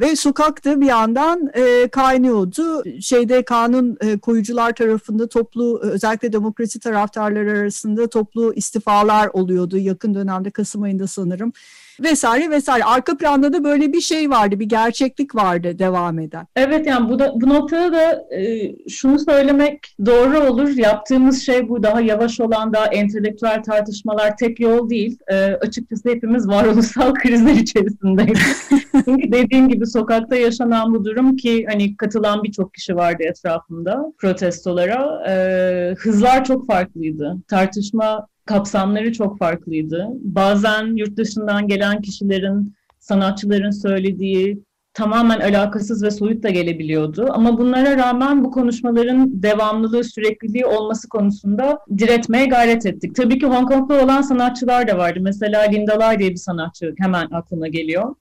Ve 0.00 0.16
sokakta 0.16 0.80
bir 0.80 0.86
yandan 0.86 1.50
e, 1.54 1.88
kaynıyordu. 1.88 2.82
Şeyde 3.00 3.44
kanun 3.44 3.96
e, 4.00 4.18
koyucular 4.18 4.72
tarafında 4.72 5.28
toplu 5.28 5.80
özellikle 5.82 6.32
demokrasi 6.32 6.80
taraftarları 6.80 7.50
arasında 7.50 8.08
toplu 8.08 8.54
istifalar 8.54 9.30
oluyordu 9.32 9.78
yakın 9.78 10.14
dönemde 10.14 10.50
Kasım 10.50 10.82
ayında 10.82 11.06
sanırım 11.06 11.52
vesaire 12.00 12.50
vesaire. 12.50 12.84
Arka 12.84 13.16
planda 13.16 13.52
da 13.52 13.64
böyle 13.64 13.92
bir 13.92 14.00
şey 14.00 14.30
vardı, 14.30 14.60
bir 14.60 14.68
gerçeklik 14.68 15.34
vardı 15.34 15.78
devam 15.78 16.18
eden. 16.18 16.46
Evet 16.56 16.86
yani 16.86 17.08
bu 17.08 17.18
da 17.18 17.32
bu 17.34 17.48
noktada 17.48 17.92
da 17.92 18.36
e, 18.36 18.72
şunu 18.88 19.18
söylemek 19.18 19.96
doğru 20.06 20.40
olur. 20.40 20.68
Yaptığımız 20.68 21.42
şey 21.42 21.68
bu 21.68 21.82
daha 21.82 22.00
yavaş 22.00 22.40
olan 22.40 22.72
daha 22.72 22.86
entelektüel 22.86 23.62
tartışmalar 23.62 24.36
tek 24.36 24.60
yol 24.60 24.90
değil. 24.90 25.18
E, 25.28 25.44
açıkçası 25.44 26.08
hepimiz 26.08 26.48
varoluşsal 26.48 27.14
krizler 27.22 27.54
içerisindeyiz. 27.54 28.70
Çünkü 29.04 29.32
dediğim 29.32 29.68
gibi 29.68 29.86
sokakta 29.86 30.36
yaşanan 30.36 30.94
bu 30.94 31.04
durum 31.04 31.36
ki 31.36 31.66
hani 31.68 31.96
katılan 31.96 32.42
birçok 32.42 32.74
kişi 32.74 32.96
vardı 32.96 33.22
etrafımda 33.22 34.12
protestolara. 34.18 35.24
E, 35.28 35.94
hızlar 35.98 36.44
çok 36.44 36.66
farklıydı. 36.66 37.36
Tartışma 37.48 38.26
kapsamları 38.44 39.12
çok 39.12 39.38
farklıydı. 39.38 40.08
Bazen 40.20 40.96
yurt 40.96 41.16
dışından 41.16 41.68
gelen 41.68 42.00
kişilerin, 42.02 42.74
sanatçıların 42.98 43.70
söylediği 43.70 44.62
tamamen 44.94 45.40
alakasız 45.40 46.02
ve 46.02 46.10
soyut 46.10 46.42
da 46.42 46.50
gelebiliyordu. 46.50 47.26
Ama 47.30 47.58
bunlara 47.58 47.96
rağmen 47.96 48.44
bu 48.44 48.50
konuşmaların 48.50 49.42
devamlılığı, 49.42 50.04
sürekliliği 50.04 50.66
olması 50.66 51.08
konusunda 51.08 51.78
diretmeye 51.98 52.46
gayret 52.46 52.86
ettik. 52.86 53.14
Tabii 53.14 53.38
ki 53.38 53.46
Hong 53.46 53.68
Kong'da 53.68 54.04
olan 54.04 54.22
sanatçılar 54.22 54.88
da 54.88 54.98
vardı. 54.98 55.18
Mesela 55.22 55.60
Linda 55.60 56.00
Lai 56.00 56.18
diye 56.18 56.30
bir 56.30 56.36
sanatçı 56.36 56.94
hemen 56.98 57.28
aklıma 57.30 57.68
geliyor. 57.68 58.14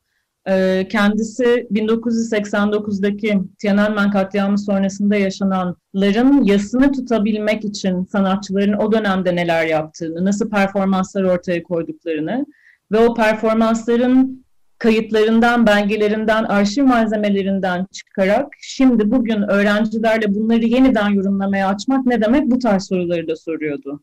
Ee, 0.48 0.88
kendisi 0.92 1.44
1989'daki 1.72 3.42
Tiananmen 3.60 4.12
katliamı 4.12 4.58
sonrasında 4.58 5.16
yaşananların 5.16 6.44
yasını 6.44 6.92
tutabilmek 6.92 7.66
için 7.66 8.04
sanatçıların 8.04 8.74
o 8.74 8.92
dönemde 8.92 9.36
neler 9.36 9.66
yaptığını, 9.66 10.26
nasıl 10.26 10.50
performanslar 10.50 11.24
ortaya 11.24 11.64
koyduklarını 11.64 12.46
ve 12.92 12.98
o 12.98 13.14
performansların 13.14 14.46
kayıtlarından, 14.78 15.68
belgelerinden, 15.68 16.44
arşiv 16.44 16.84
malzemelerinden 16.84 17.86
çıkarak 17.92 18.48
şimdi 18.62 19.12
bugün 19.12 19.42
öğrencilerle 19.42 20.36
bunları 20.36 20.66
yeniden 20.66 21.10
yorumlamaya 21.10 21.68
açmak 21.68 22.06
ne 22.06 22.22
demek 22.22 22.52
bu 22.52 22.60
tarz 22.60 22.88
soruları 22.88 23.28
da 23.28 23.36
soruyordu. 23.36 24.02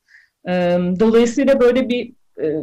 Ee, 0.49 0.79
dolayısıyla 1.01 1.61
böyle 1.61 1.89
bir 1.89 2.13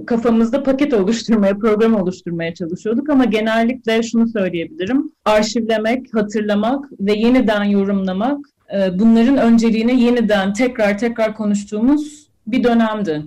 kafamızda 0.05 0.63
paket 0.63 0.93
oluşturmaya, 0.93 1.57
program 1.57 1.95
oluşturmaya 1.95 2.53
çalışıyorduk 2.53 3.09
ama 3.09 3.25
genellikle 3.25 4.03
şunu 4.03 4.27
söyleyebilirim. 4.27 5.11
Arşivlemek, 5.25 6.13
hatırlamak 6.13 6.85
ve 6.99 7.13
yeniden 7.13 7.63
yorumlamak 7.63 8.45
e, 8.73 8.99
bunların 8.99 9.37
önceliğine 9.37 9.93
yeniden 9.93 10.53
tekrar 10.53 10.97
tekrar 10.97 11.35
konuştuğumuz 11.35 12.27
bir 12.47 12.63
dönemdi. 12.63 13.21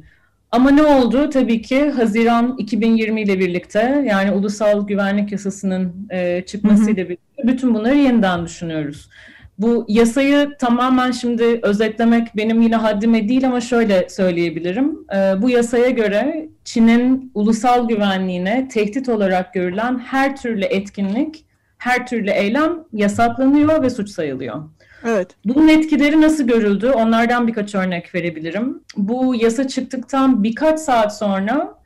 Ama 0.53 0.71
ne 0.71 0.83
oldu? 0.83 1.31
Tabii 1.31 1.63
ki 1.63 1.91
Haziran 1.91 2.55
2020 2.59 3.23
ile 3.23 3.39
birlikte 3.39 4.05
yani 4.09 4.31
Ulusal 4.31 4.87
Güvenlik 4.87 5.33
Yasası'nın 5.33 6.09
e, 6.11 6.45
çıkmasıyla 6.47 7.05
birlikte 7.05 7.43
bütün 7.45 7.75
bunları 7.75 7.97
yeniden 7.97 8.45
düşünüyoruz. 8.45 9.09
Bu 9.59 9.85
yasayı 9.89 10.51
tamamen 10.59 11.11
şimdi 11.11 11.61
özetlemek 11.63 12.37
benim 12.37 12.63
yine 12.63 12.77
haddime 12.77 13.29
değil 13.29 13.47
ama 13.47 13.61
şöyle 13.61 14.09
söyleyebilirim. 14.09 14.99
Ee, 15.15 15.43
bu 15.43 15.51
yasaya 15.51 15.91
göre 15.91 16.49
Çin'in 16.65 17.31
ulusal 17.35 17.89
güvenliğine 17.89 18.69
tehdit 18.69 19.09
olarak 19.09 19.55
görülen 19.55 19.99
her 19.99 20.37
türlü 20.37 20.65
etkinlik, 20.65 21.45
her 21.79 22.07
türlü 22.07 22.31
eylem 22.31 22.85
yasaklanıyor 22.93 23.83
ve 23.83 23.91
suç 23.91 24.11
sayılıyor. 24.11 24.63
Evet. 25.05 25.37
Bunun 25.45 25.69
etkileri 25.69 26.21
nasıl 26.21 26.45
görüldü? 26.45 26.91
Onlardan 26.91 27.47
birkaç 27.49 27.75
örnek 27.75 28.15
verebilirim. 28.15 28.81
Bu 28.97 29.35
yasa 29.35 29.69
çıktıktan 29.69 30.43
birkaç 30.43 30.81
saat 30.81 31.19
sonra 31.19 31.78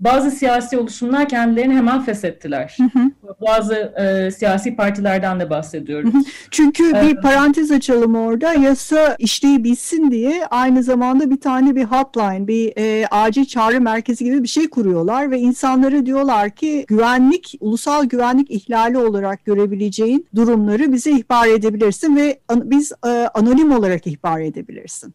bazı 0.00 0.30
siyasi 0.30 0.78
oluşumlar 0.78 1.28
kendilerini 1.28 1.74
hemen 1.74 2.02
feshettiler. 2.02 2.76
Hı 2.76 2.98
hı. 2.98 3.10
Bazı 3.46 3.74
e, 3.74 4.30
siyasi 4.30 4.76
partilerden 4.76 5.40
de 5.40 5.50
bahsediyoruz. 5.50 6.14
Hı 6.14 6.18
hı. 6.18 6.22
Çünkü 6.50 6.92
evet. 6.94 7.04
bir 7.04 7.22
parantez 7.22 7.70
açalım 7.70 8.14
orada. 8.14 8.52
Yasa 8.52 9.16
işleyebilsin 9.18 10.10
diye 10.10 10.46
aynı 10.46 10.82
zamanda 10.82 11.30
bir 11.30 11.40
tane 11.40 11.76
bir 11.76 11.84
hotline, 11.84 12.46
bir 12.46 12.72
e, 12.76 13.06
acil 13.06 13.44
çağrı 13.44 13.80
merkezi 13.80 14.24
gibi 14.24 14.42
bir 14.42 14.48
şey 14.48 14.70
kuruyorlar 14.70 15.30
ve 15.30 15.38
insanlara 15.38 16.06
diyorlar 16.06 16.50
ki 16.50 16.84
güvenlik, 16.88 17.56
ulusal 17.60 18.04
güvenlik 18.04 18.50
ihlali 18.50 18.98
olarak 18.98 19.44
görebileceğin 19.44 20.26
durumları 20.34 20.92
bize 20.92 21.10
ihbar 21.10 21.48
edebilirsin 21.48 22.16
ve 22.16 22.38
an, 22.48 22.70
biz 22.70 22.92
e, 23.06 23.08
anonim 23.08 23.72
olarak 23.72 24.06
ihbar 24.06 24.40
edebilirsin. 24.40 25.14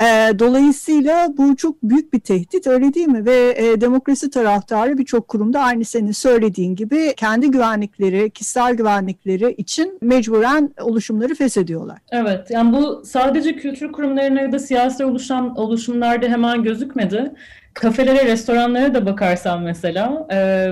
E, 0.00 0.38
dolayısıyla 0.38 1.28
bu 1.36 1.56
çok 1.56 1.82
büyük 1.82 2.12
bir 2.12 2.20
tehdit 2.20 2.66
öyle 2.66 2.94
değil 2.94 3.08
mi? 3.08 3.26
Ve 3.26 3.54
e, 3.56 3.80
demokrasi 3.80 4.30
taraftarı 4.30 4.98
birçok 4.98 5.28
kurumda 5.28 5.60
aynı 5.60 5.84
senin 5.84 6.12
söylediğin 6.12 6.76
gibi 6.76 7.14
kendi 7.16 7.50
güvenlikleri, 7.50 8.30
kişisel 8.30 8.74
güvenlikleri 8.74 9.52
için 9.52 9.98
mecburen 10.02 10.74
oluşumları 10.80 11.34
feshediyorlar. 11.34 11.98
Evet 12.10 12.50
yani 12.50 12.72
bu 12.72 13.02
sadece 13.04 13.56
kültür 13.56 13.92
kurumlarına 13.92 14.40
ya 14.40 14.52
da 14.52 14.58
siyasi 14.58 15.04
oluşan 15.04 15.56
oluşumlarda 15.56 16.26
hemen 16.26 16.62
gözükmedi. 16.62 17.32
Kafelere, 17.74 18.26
restoranlara 18.26 18.94
da 18.94 19.06
bakarsan 19.06 19.62
mesela 19.62 20.26
e, 20.32 20.68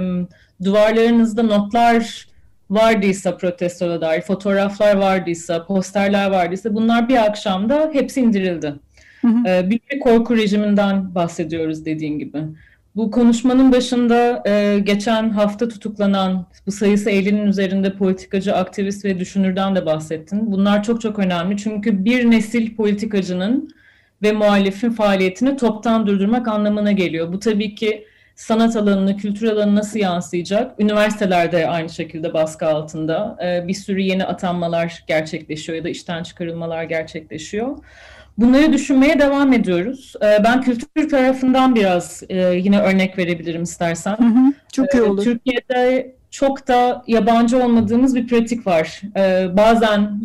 duvarlarınızda 0.64 1.43
notlar 1.43 2.26
vardıysa 2.71 3.37
protestoya 3.37 4.00
dair, 4.00 4.21
fotoğraflar 4.21 4.97
vardıysa, 4.97 5.67
posterler 5.67 6.31
vardıysa 6.31 6.75
bunlar 6.75 7.09
bir 7.09 7.17
akşamda 7.17 7.91
hepsi 7.93 8.21
indirildi. 8.21 8.75
Hı 9.23 9.29
hı. 9.29 9.71
Bir 9.71 10.00
korku 10.00 10.37
rejiminden 10.37 11.14
bahsediyoruz 11.14 11.85
dediğin 11.85 12.19
gibi. 12.19 12.38
Bu 12.97 13.11
konuşmanın 13.11 13.73
başında 13.73 14.43
geçen 14.85 15.31
hafta 15.31 15.69
tutuklanan 15.69 16.47
bu 16.67 16.73
sayısı 16.73 17.11
50'nin 17.11 17.47
üzerinde 17.47 17.93
politikacı, 17.93 18.55
aktivist 18.55 19.05
ve 19.05 19.19
düşünürden 19.19 19.76
de 19.76 19.87
bahsettin. 19.87 20.52
Bunlar 20.52 20.83
çok 20.83 21.00
çok 21.00 21.19
önemli 21.19 21.57
çünkü 21.57 22.05
bir 22.05 22.31
nesil 22.31 22.76
politikacının 22.76 23.71
ve 24.23 24.33
muhalifin 24.33 24.91
faaliyetini 24.91 25.57
toptan 25.57 26.07
durdurmak 26.07 26.49
anlamına 26.49 26.93
geliyor. 26.93 27.33
Bu 27.33 27.38
tabii 27.38 27.75
ki 27.75 28.05
sanat 28.35 28.76
alanını, 28.76 29.17
kültür 29.17 29.49
alanı 29.49 29.75
nasıl 29.75 29.99
yansıyacak? 29.99 30.81
Üniversitelerde 30.81 31.69
aynı 31.69 31.88
şekilde 31.88 32.35
baskı 32.35 32.67
altında. 32.67 33.38
Bir 33.69 33.75
sürü 33.75 34.00
yeni 34.00 34.25
atanmalar 34.25 35.05
gerçekleşiyor 35.07 35.79
ya 35.79 35.85
da 35.85 35.88
işten 35.88 36.23
çıkarılmalar 36.23 36.85
gerçekleşiyor. 36.85 37.79
Bunları 38.39 38.73
düşünmeye 38.73 39.19
devam 39.19 39.53
ediyoruz. 39.53 40.15
Ee, 40.23 40.45
ben 40.45 40.62
kültür 40.62 41.09
tarafından 41.11 41.75
biraz 41.75 42.23
e, 42.29 42.37
yine 42.37 42.81
örnek 42.81 43.19
verebilirim 43.19 43.62
istersen. 43.62 44.17
Hı 44.17 44.25
hı, 44.25 44.53
çok 44.73 44.95
iyi 44.95 44.99
ee, 44.99 45.03
olur. 45.03 45.25
Türkiye'de 45.25 46.15
çok 46.31 46.69
da 46.69 47.05
yabancı 47.07 47.65
olmadığımız 47.65 48.15
bir 48.15 48.27
pratik 48.27 48.67
var. 48.67 49.01
Ee, 49.17 49.47
bazen 49.57 50.21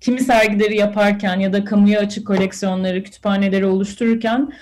kimi 0.00 0.20
sergileri 0.20 0.76
yaparken 0.76 1.40
ya 1.40 1.52
da 1.52 1.64
kamuya 1.64 2.00
açık 2.00 2.26
koleksiyonları, 2.26 3.02
kütüphaneleri 3.02 3.66
oluştururken 3.66 4.52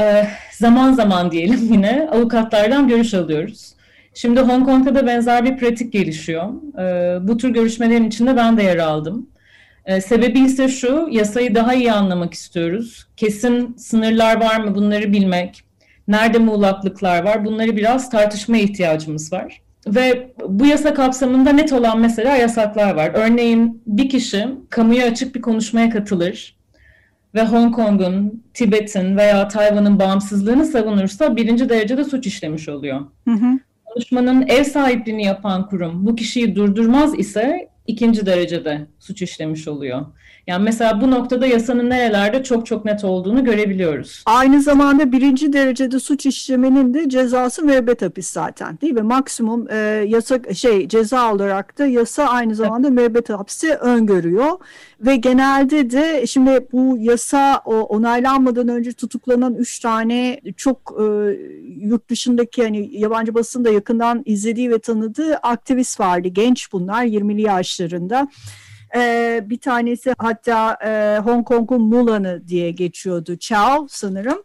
e, 0.00 0.26
zaman 0.52 0.92
zaman 0.92 1.30
diyelim 1.30 1.72
yine 1.72 2.08
avukatlardan 2.12 2.88
görüş 2.88 3.14
alıyoruz. 3.14 3.72
Şimdi 4.14 4.40
Hong 4.40 4.66
Kong'da 4.66 4.94
da 4.94 5.06
benzer 5.06 5.44
bir 5.44 5.56
pratik 5.56 5.92
gelişiyor. 5.92 6.48
Bu 7.28 7.36
tür 7.36 7.48
görüşmelerin 7.48 8.08
içinde 8.08 8.36
ben 8.36 8.56
de 8.56 8.62
yer 8.62 8.76
aldım. 8.76 9.26
E, 9.86 10.00
sebebi 10.00 10.40
ise 10.40 10.68
şu, 10.68 11.08
yasayı 11.10 11.54
daha 11.54 11.74
iyi 11.74 11.92
anlamak 11.92 12.34
istiyoruz. 12.34 13.06
Kesin 13.16 13.74
sınırlar 13.76 14.40
var 14.40 14.60
mı 14.60 14.74
bunları 14.74 15.12
bilmek, 15.12 15.64
nerede 16.08 16.38
muğlaklıklar 16.38 17.22
var 17.22 17.44
bunları 17.44 17.76
biraz 17.76 18.10
tartışmaya 18.10 18.62
ihtiyacımız 18.62 19.32
var. 19.32 19.62
Ve 19.86 20.32
bu 20.48 20.66
yasa 20.66 20.94
kapsamında 20.94 21.52
net 21.52 21.72
olan 21.72 22.00
mesela 22.00 22.36
yasaklar 22.36 22.94
var. 22.94 23.10
Örneğin 23.14 23.82
bir 23.86 24.08
kişi 24.08 24.48
kamuya 24.70 25.06
açık 25.06 25.34
bir 25.34 25.40
konuşmaya 25.40 25.90
katılır 25.90 26.56
ve 27.34 27.44
Hong 27.44 27.74
Kong'un, 27.74 28.44
Tibet'in 28.54 29.16
veya 29.16 29.48
Tayvan'ın 29.48 29.98
bağımsızlığını 29.98 30.64
savunursa 30.64 31.36
birinci 31.36 31.68
derecede 31.68 32.04
suç 32.04 32.26
işlemiş 32.26 32.68
oluyor. 32.68 33.00
Hı 33.28 33.34
hı. 33.34 33.58
Konuşmanın 33.84 34.46
ev 34.48 34.64
sahipliğini 34.64 35.24
yapan 35.24 35.68
kurum 35.68 36.06
bu 36.06 36.16
kişiyi 36.16 36.56
durdurmaz 36.56 37.18
ise 37.18 37.68
ikinci 37.86 38.26
derecede 38.26 38.86
suç 38.98 39.22
işlemiş 39.22 39.68
oluyor. 39.68 40.06
Yani 40.46 40.64
mesela 40.64 41.00
bu 41.00 41.10
noktada 41.10 41.46
yasanın 41.46 41.90
nerelerde 41.90 42.42
çok 42.42 42.66
çok 42.66 42.84
net 42.84 43.04
olduğunu 43.04 43.44
görebiliyoruz. 43.44 44.22
Aynı 44.26 44.62
zamanda 44.62 45.12
birinci 45.12 45.52
derecede 45.52 46.00
suç 46.00 46.26
işlemenin 46.26 46.94
de 46.94 47.08
cezası 47.08 47.62
müebbet 47.62 48.02
hapis 48.02 48.30
zaten 48.30 48.78
değil 48.80 48.92
mi? 48.92 49.02
Maksimum 49.02 49.70
e, 49.70 49.76
yasa 50.08 50.54
şey 50.54 50.88
ceza 50.88 51.34
olarak 51.34 51.78
da 51.78 51.86
yasa 51.86 52.24
aynı 52.24 52.54
zamanda 52.54 52.88
evet. 52.88 52.98
müebbet 52.98 53.30
hapsi 53.30 53.74
öngörüyor 53.74 54.50
ve 55.00 55.16
genelde 55.16 55.90
de 55.90 56.26
şimdi 56.26 56.68
bu 56.72 56.96
yasa 57.00 57.62
o, 57.64 57.80
onaylanmadan 57.80 58.68
önce 58.68 58.92
tutuklanan 58.92 59.54
üç 59.54 59.80
tane 59.80 60.40
çok 60.56 60.94
e, 61.00 61.04
yurt 61.80 62.08
dışındaki 62.08 62.62
hani 62.62 62.98
yabancı 62.98 63.34
basında 63.34 63.70
yakından 63.70 64.22
izlediği 64.24 64.70
ve 64.70 64.78
tanıdığı 64.78 65.36
aktivist 65.36 66.00
vardı. 66.00 66.28
Genç 66.28 66.72
bunlar 66.72 67.04
20'li 67.04 67.42
yaşlarında. 67.42 68.28
E, 68.96 69.40
bir 69.50 69.60
tanesi 69.60 70.14
hatta 70.18 70.78
e, 70.84 71.18
Hong 71.18 71.46
Kong'un 71.46 71.82
Mulan'ı 71.82 72.48
diye 72.48 72.70
geçiyordu. 72.70 73.36
Chow 73.38 73.86
sanırım. 73.88 74.42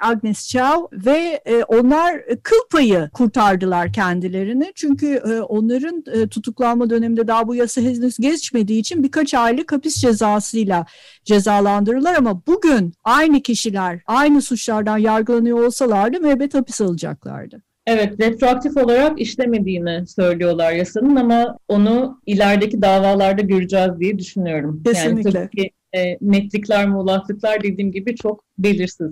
Agnes 0.00 0.48
Chow 0.48 0.96
ve 1.04 1.42
e, 1.44 1.64
onlar 1.64 2.22
kıl 2.42 2.68
payı 2.70 3.10
kurtardılar 3.12 3.92
kendilerini. 3.92 4.72
Çünkü 4.74 5.06
e, 5.06 5.40
onların 5.40 6.04
e, 6.12 6.28
tutuklanma 6.28 6.90
döneminde 6.90 7.28
daha 7.28 7.48
bu 7.48 7.54
yasa 7.54 7.80
henüz 7.80 8.18
geçmediği 8.18 8.80
için 8.80 9.02
birkaç 9.02 9.34
aylık 9.34 9.72
hapis 9.72 9.96
cezasıyla 9.96 10.86
cezalandırırlar 11.24 12.14
ama 12.14 12.46
bugün 12.46 12.94
aynı 13.04 13.42
kişiler 13.42 14.00
aynı 14.06 14.42
suçlardan 14.42 14.98
yargılanıyor 14.98 15.64
olsalardı 15.64 16.20
müebbet 16.20 16.54
hapis 16.54 16.80
alacaklardı. 16.80 17.62
Evet, 17.86 18.20
retroaktif 18.20 18.76
olarak 18.76 19.20
işlemediğini 19.20 20.06
söylüyorlar 20.06 20.72
yasanın 20.72 21.16
ama 21.16 21.58
onu 21.68 22.20
ilerideki 22.26 22.82
davalarda 22.82 23.42
göreceğiz 23.42 24.00
diye 24.00 24.18
düşünüyorum. 24.18 24.82
Kesinlikle. 24.84 25.38
Yani 25.38 25.48
tabii 25.48 25.56
ki 25.56 25.70
e, 25.92 26.16
netlikler, 26.20 26.88
muğlaklıklar 26.88 27.62
dediğim 27.62 27.92
gibi 27.92 28.16
çok 28.16 28.44
belirsiz. 28.58 29.10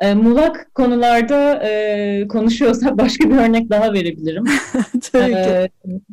E, 0.00 0.14
muğlak 0.14 0.74
konularda 0.74 1.62
e, 1.64 2.28
konuşuyorsak 2.28 2.98
başka 2.98 3.30
bir 3.30 3.36
örnek 3.36 3.70
daha 3.70 3.92
verebilirim. 3.92 4.44
tabii 5.12 5.32
e, 5.32 5.70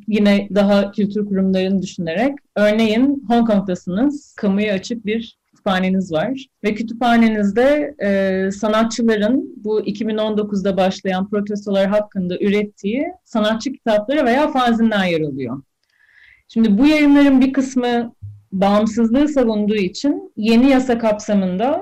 Yine 0.08 0.48
daha 0.56 0.92
kültür 0.92 1.26
kurumlarını 1.26 1.82
düşünerek. 1.82 2.36
Örneğin 2.56 3.24
Hong 3.28 3.48
Kong'dasınız, 3.50 4.34
kamuya 4.38 4.74
açık 4.74 5.06
bir 5.06 5.38
kütüphaneniz 5.68 6.12
var 6.12 6.46
ve 6.64 6.74
kütüphanenizde 6.74 7.96
e, 8.04 8.52
sanatçıların 8.52 9.54
bu 9.58 9.82
2019'da 9.82 10.78
başlayan 10.78 11.30
protestolar 11.30 11.88
hakkında 11.88 12.38
ürettiği 12.40 13.06
sanatçı 13.24 13.72
kitapları 13.72 14.26
veya 14.26 14.52
fanzinler 14.52 15.08
yer 15.08 15.22
alıyor. 15.22 15.62
Şimdi 16.48 16.78
bu 16.78 16.88
yayınların 16.88 17.42
bir 17.42 17.54
kısmı 17.54 18.14
bağımsızlığı 18.52 19.28
savunduğu 19.28 19.76
için 19.76 20.34
yeni 20.38 20.70
yasa 20.70 20.98
kapsamında 20.98 21.82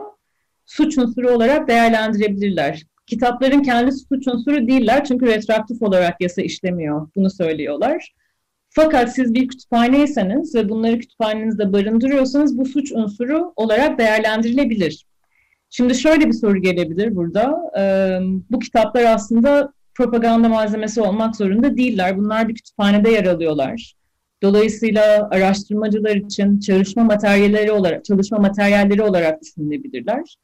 suç 0.65 0.97
unsuru 0.97 1.29
olarak 1.31 1.67
değerlendirebilirler. 1.67 2.83
Kitapların 3.07 3.61
kendisi 3.61 3.97
suç 3.97 4.27
unsuru 4.27 4.67
değiller 4.67 5.03
çünkü 5.03 5.25
retroaktif 5.25 5.81
olarak 5.81 6.21
yasa 6.21 6.41
işlemiyor. 6.41 7.07
Bunu 7.15 7.29
söylüyorlar. 7.29 8.13
Fakat 8.75 9.15
siz 9.15 9.33
bir 9.33 9.47
kütüphaneyseniz 9.47 10.55
ve 10.55 10.69
bunları 10.69 10.99
kütüphanenizde 10.99 11.73
barındırıyorsanız 11.73 12.57
bu 12.57 12.65
suç 12.65 12.91
unsuru 12.91 13.53
olarak 13.55 13.99
değerlendirilebilir. 13.99 15.05
Şimdi 15.69 15.95
şöyle 15.95 16.25
bir 16.25 16.33
soru 16.33 16.61
gelebilir 16.61 17.15
burada. 17.15 17.71
Ee, 17.77 18.19
bu 18.51 18.59
kitaplar 18.59 19.03
aslında 19.03 19.73
propaganda 19.93 20.49
malzemesi 20.49 21.01
olmak 21.01 21.35
zorunda 21.35 21.77
değiller. 21.77 22.17
Bunlar 22.17 22.49
bir 22.49 22.55
kütüphanede 22.55 23.09
yer 23.09 23.25
alıyorlar. 23.25 23.93
Dolayısıyla 24.43 25.29
araştırmacılar 25.31 26.15
için 26.15 26.59
çalışma 26.59 27.03
materyalleri 27.03 27.71
olarak 27.71 28.05
çalışma 28.05 28.37
materyalleri 28.37 29.01
olarak 29.01 29.41
düşünülebilirler. 29.41 30.35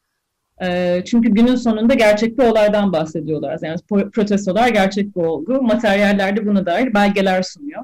Ee, 0.63 1.03
çünkü 1.05 1.29
günün 1.29 1.55
sonunda 1.55 1.93
gerçek 1.93 2.37
bir 2.37 2.43
olaydan 2.43 2.93
bahsediyorlar. 2.93 3.59
Yani 3.61 3.77
protestolar 4.11 4.67
gerçek 4.67 5.15
bir 5.15 5.21
olgu. 5.21 5.61
Materyallerde 5.61 6.45
buna 6.45 6.65
dair 6.65 6.93
belgeler 6.93 7.43
sunuyor. 7.43 7.83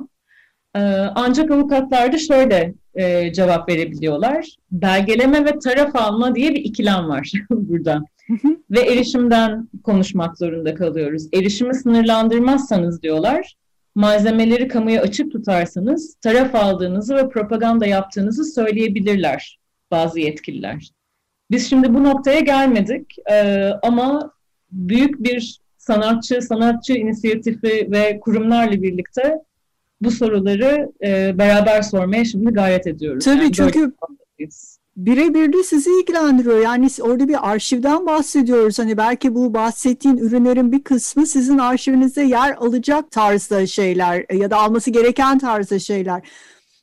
Ee, 0.77 0.79
ancak 1.15 1.51
avukatlar 1.51 2.13
da 2.13 2.17
şöyle 2.17 2.73
e, 2.95 3.33
cevap 3.33 3.69
verebiliyorlar. 3.69 4.55
Belgeleme 4.71 5.45
ve 5.45 5.59
taraf 5.59 5.95
alma 5.95 6.35
diye 6.35 6.49
bir 6.49 6.59
ikilem 6.59 7.09
var 7.09 7.31
burada. 7.49 8.01
ve 8.71 8.79
erişimden 8.79 9.69
konuşmak 9.83 10.37
zorunda 10.37 10.75
kalıyoruz. 10.75 11.27
Erişimi 11.33 11.75
sınırlandırmazsanız 11.75 13.01
diyorlar, 13.01 13.55
malzemeleri 13.95 14.67
kamuya 14.67 15.01
açık 15.01 15.31
tutarsanız 15.31 16.15
taraf 16.15 16.55
aldığınızı 16.55 17.15
ve 17.15 17.29
propaganda 17.29 17.85
yaptığınızı 17.85 18.43
söyleyebilirler 18.43 19.59
bazı 19.91 20.19
yetkililer. 20.19 20.91
Biz 21.51 21.69
şimdi 21.69 21.93
bu 21.93 22.03
noktaya 22.03 22.39
gelmedik 22.39 23.15
ee, 23.31 23.71
ama 23.83 24.31
büyük 24.71 25.23
bir 25.23 25.59
sanatçı, 25.77 26.41
sanatçı 26.41 26.93
inisiyatifi 26.93 27.87
ve 27.91 28.19
kurumlarla 28.19 28.81
birlikte 28.81 29.35
bu 30.01 30.11
soruları 30.11 30.91
e, 31.03 31.37
beraber 31.37 31.81
sormaya 31.81 32.25
şimdi 32.25 32.51
gayret 32.51 32.87
ediyoruz. 32.87 33.25
Tabii 33.25 33.43
yani 33.43 33.53
çünkü 33.53 33.93
birebir 34.97 35.53
de 35.53 35.63
sizi 35.63 35.89
ilgilendiriyor. 35.99 36.59
Yani 36.59 36.89
orada 37.01 37.27
bir 37.27 37.49
arşivden 37.51 38.05
bahsediyoruz. 38.05 38.79
Hani 38.79 38.97
belki 38.97 39.35
bu 39.35 39.53
bahsettiğin 39.53 40.17
ürünlerin 40.17 40.71
bir 40.71 40.83
kısmı 40.83 41.25
sizin 41.25 41.57
arşivinizde 41.57 42.21
yer 42.21 42.55
alacak 42.55 43.11
tarzda 43.11 43.67
şeyler 43.67 44.25
e, 44.29 44.37
ya 44.37 44.51
da 44.51 44.57
alması 44.57 44.91
gereken 44.91 45.39
tarzda 45.39 45.79
şeyler. 45.79 46.21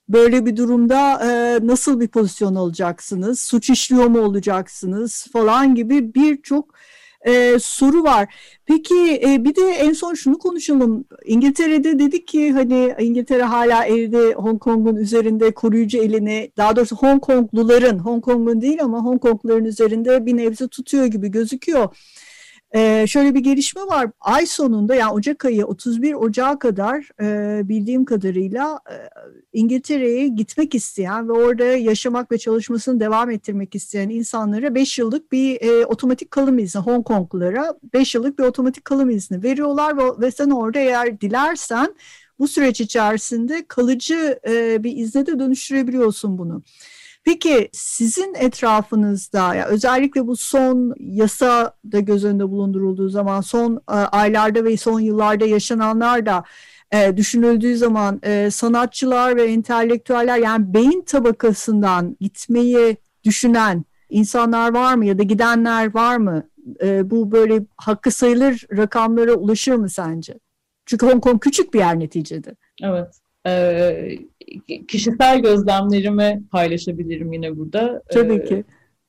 Böyle 0.08 0.46
bir 0.46 0.56
durumda 0.56 1.20
e, 1.24 1.58
nasıl 1.66 2.00
bir 2.00 2.08
pozisyon 2.08 2.54
alacaksınız? 2.54 3.40
Suç 3.40 3.70
işliyor 3.70 4.06
mu 4.06 4.18
olacaksınız 4.18 5.26
falan 5.32 5.74
gibi 5.74 6.14
birçok 6.14 6.74
e, 7.24 7.58
soru 7.58 8.02
var. 8.04 8.34
Peki 8.66 9.20
e, 9.26 9.44
bir 9.44 9.56
de 9.56 9.70
en 9.70 9.92
son 9.92 10.14
şunu 10.14 10.38
konuşalım. 10.38 11.04
İngiltere'de 11.24 11.98
dedik 11.98 12.28
ki 12.28 12.52
hani 12.52 12.94
İngiltere 12.98 13.42
hala 13.42 13.84
elde 13.84 14.34
Hong 14.34 14.60
Kong'un 14.60 14.96
üzerinde 14.96 15.54
koruyucu 15.54 15.98
elini 15.98 16.50
daha 16.56 16.76
doğrusu 16.76 16.96
Hong 16.96 17.22
Kongluların 17.22 17.98
Hong 17.98 18.24
Kong'un 18.24 18.60
değil 18.60 18.82
ama 18.82 18.98
Hong 19.04 19.22
Kongluların 19.22 19.64
üzerinde 19.64 20.26
bir 20.26 20.36
nebze 20.36 20.68
tutuyor 20.68 21.06
gibi 21.06 21.30
gözüküyor. 21.30 21.96
Ee, 22.74 23.06
şöyle 23.08 23.34
bir 23.34 23.40
gelişme 23.40 23.82
var. 23.82 24.10
Ay 24.20 24.46
sonunda 24.46 24.94
yani 24.94 25.12
Ocak 25.12 25.44
ayı 25.44 25.66
31 25.66 26.14
Ocak'a 26.14 26.58
kadar 26.58 27.08
e, 27.22 27.68
bildiğim 27.68 28.04
kadarıyla 28.04 28.80
e, 28.90 28.96
İngiltere'ye 29.52 30.28
gitmek 30.28 30.74
isteyen 30.74 31.28
ve 31.28 31.32
orada 31.32 31.64
yaşamak 31.64 32.32
ve 32.32 32.38
çalışmasını 32.38 33.00
devam 33.00 33.30
ettirmek 33.30 33.74
isteyen 33.74 34.08
insanlara 34.08 34.74
5 34.74 34.98
yıllık 34.98 35.32
bir 35.32 35.60
e, 35.62 35.86
otomatik 35.86 36.30
kalım 36.30 36.58
izni 36.58 36.80
Hong 36.80 37.06
Konglulara 37.06 37.74
5 37.94 38.14
yıllık 38.14 38.38
bir 38.38 38.44
otomatik 38.44 38.84
kalım 38.84 39.10
izni 39.10 39.42
veriyorlar 39.42 39.98
ve, 39.98 40.20
ve 40.20 40.30
sen 40.30 40.50
orada 40.50 40.78
eğer 40.78 41.20
dilersen 41.20 41.94
bu 42.38 42.48
süreç 42.48 42.80
içerisinde 42.80 43.64
kalıcı 43.68 44.38
e, 44.48 44.84
bir 44.84 44.96
izne 44.96 45.26
de 45.26 45.38
dönüştürebiliyorsun 45.38 46.38
bunu. 46.38 46.62
Peki 47.24 47.68
sizin 47.72 48.34
etrafınızda 48.34 49.54
ya 49.54 49.66
özellikle 49.66 50.26
bu 50.26 50.36
son 50.36 50.94
yasa 50.98 51.76
da 51.92 52.00
göz 52.00 52.24
önünde 52.24 52.50
bulundurulduğu 52.50 53.08
zaman 53.08 53.40
son 53.40 53.76
e, 53.76 53.92
aylarda 53.92 54.64
ve 54.64 54.76
son 54.76 55.00
yıllarda 55.00 55.46
yaşananlar 55.46 56.26
da 56.26 56.44
e, 56.92 57.16
düşünüldüğü 57.16 57.76
zaman 57.76 58.20
e, 58.22 58.50
sanatçılar 58.50 59.36
ve 59.36 59.44
entelektüeller 59.44 60.38
yani 60.38 60.74
beyin 60.74 61.02
tabakasından 61.02 62.16
gitmeyi 62.20 62.96
düşünen 63.24 63.84
insanlar 64.10 64.74
var 64.74 64.94
mı 64.94 65.06
ya 65.06 65.18
da 65.18 65.22
gidenler 65.22 65.94
var 65.94 66.16
mı? 66.16 66.48
E, 66.82 67.10
bu 67.10 67.32
böyle 67.32 67.62
hakkı 67.76 68.10
sayılır 68.10 68.66
rakamlara 68.76 69.34
ulaşır 69.34 69.74
mı 69.74 69.88
sence? 69.88 70.38
Çünkü 70.86 71.06
Hong 71.06 71.22
Kong 71.22 71.40
küçük 71.40 71.74
bir 71.74 71.78
yer 71.78 71.98
neticede. 71.98 72.56
Evet. 72.82 73.23
Ee, 73.46 74.18
kişisel 74.88 75.42
gözlemlerimi 75.42 76.42
paylaşabilirim 76.50 77.32
yine 77.32 77.56
burada. 77.56 78.02
Tabii 78.12 78.34
ee, 78.34 78.44
ki. 78.44 78.64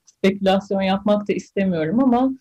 Spekülasyon 0.06 0.82
yapmak 0.82 1.28
da 1.28 1.34
istemiyorum 1.34 2.04
ama 2.04 2.32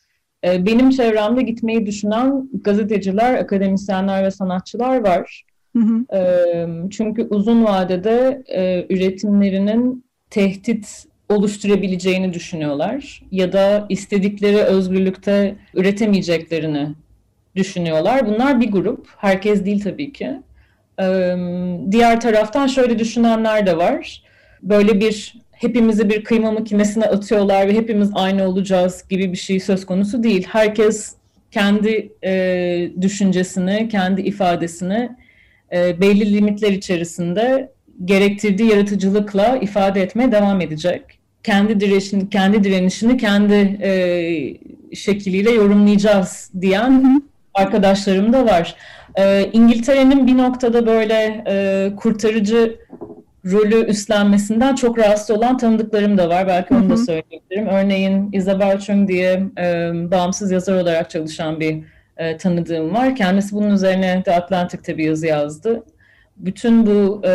e, 0.44 0.66
benim 0.66 0.90
çevremde 0.90 1.42
gitmeyi 1.42 1.86
düşünen 1.86 2.50
gazeteciler, 2.64 3.34
akademisyenler 3.34 4.24
ve 4.24 4.30
sanatçılar 4.30 5.04
var. 5.04 5.44
Hı 5.76 5.82
hı. 5.82 6.16
E, 6.16 6.20
çünkü 6.90 7.26
uzun 7.30 7.64
vadede 7.64 8.42
e, 8.48 8.86
üretimlerinin 8.94 10.04
tehdit 10.30 11.06
oluşturabileceğini 11.28 12.32
düşünüyorlar 12.32 13.22
ya 13.30 13.52
da 13.52 13.86
istedikleri 13.88 14.56
özgürlükte 14.56 15.56
üretemeyeceklerini 15.74 16.88
düşünüyorlar. 17.56 18.26
Bunlar 18.26 18.60
bir 18.60 18.70
grup. 18.70 19.08
Herkes 19.16 19.64
değil 19.64 19.82
tabii 19.82 20.12
ki. 20.12 20.40
Diğer 21.90 22.20
taraftan 22.20 22.66
şöyle 22.66 22.98
düşünenler 22.98 23.66
de 23.66 23.76
var. 23.76 24.22
Böyle 24.62 25.00
bir 25.00 25.34
hepimizi 25.52 26.08
bir 26.08 26.24
kıyma 26.24 26.52
makinesine 26.52 27.04
atıyorlar 27.04 27.68
ve 27.68 27.74
hepimiz 27.74 28.10
aynı 28.14 28.48
olacağız 28.48 29.04
gibi 29.08 29.32
bir 29.32 29.36
şey 29.36 29.60
söz 29.60 29.86
konusu 29.86 30.22
değil. 30.22 30.46
Herkes 30.50 31.14
kendi 31.50 32.12
e, 32.24 32.90
düşüncesini, 33.00 33.88
kendi 33.88 34.20
ifadesini 34.20 35.10
e, 35.72 36.00
belli 36.00 36.34
limitler 36.34 36.70
içerisinde 36.70 37.70
gerektirdiği 38.04 38.70
yaratıcılıkla 38.70 39.56
ifade 39.56 40.02
etmeye 40.02 40.32
devam 40.32 40.60
edecek. 40.60 41.02
Kendi 41.42 41.80
direnişini, 41.80 42.30
kendi 42.30 42.64
direnişini 42.64 43.16
kendi 43.16 43.78
e, 43.82 43.90
şekliyle 44.94 45.50
yorumlayacağız 45.50 46.50
diyen 46.60 47.22
arkadaşlarım 47.54 48.32
da 48.32 48.46
var. 48.46 48.76
E, 49.18 49.50
İngiltere'nin 49.52 50.26
bir 50.26 50.38
noktada 50.38 50.86
böyle 50.86 51.44
e, 51.46 51.90
kurtarıcı 51.96 52.78
rolü 53.52 53.86
üstlenmesinden 53.86 54.74
çok 54.74 54.98
rahatsız 54.98 55.30
olan 55.30 55.58
tanıdıklarım 55.58 56.18
da 56.18 56.28
var. 56.28 56.46
Belki 56.46 56.74
onu 56.74 56.90
da 56.90 56.96
söyleyebilirim. 56.96 57.66
Örneğin 57.66 58.32
Isabel 58.32 58.80
Chung 58.80 59.08
diye 59.08 59.42
e, 59.58 59.92
bağımsız 60.10 60.52
yazar 60.52 60.80
olarak 60.80 61.10
çalışan 61.10 61.60
bir 61.60 61.82
e, 62.16 62.36
tanıdığım 62.36 62.94
var. 62.94 63.16
Kendisi 63.16 63.54
bunun 63.54 63.70
üzerine 63.70 64.22
The 64.24 64.34
Atlantic'te 64.34 64.98
bir 64.98 65.04
yazı 65.04 65.26
yazdı. 65.26 65.84
Bütün 66.36 66.86
bu 66.86 67.22
e, 67.24 67.30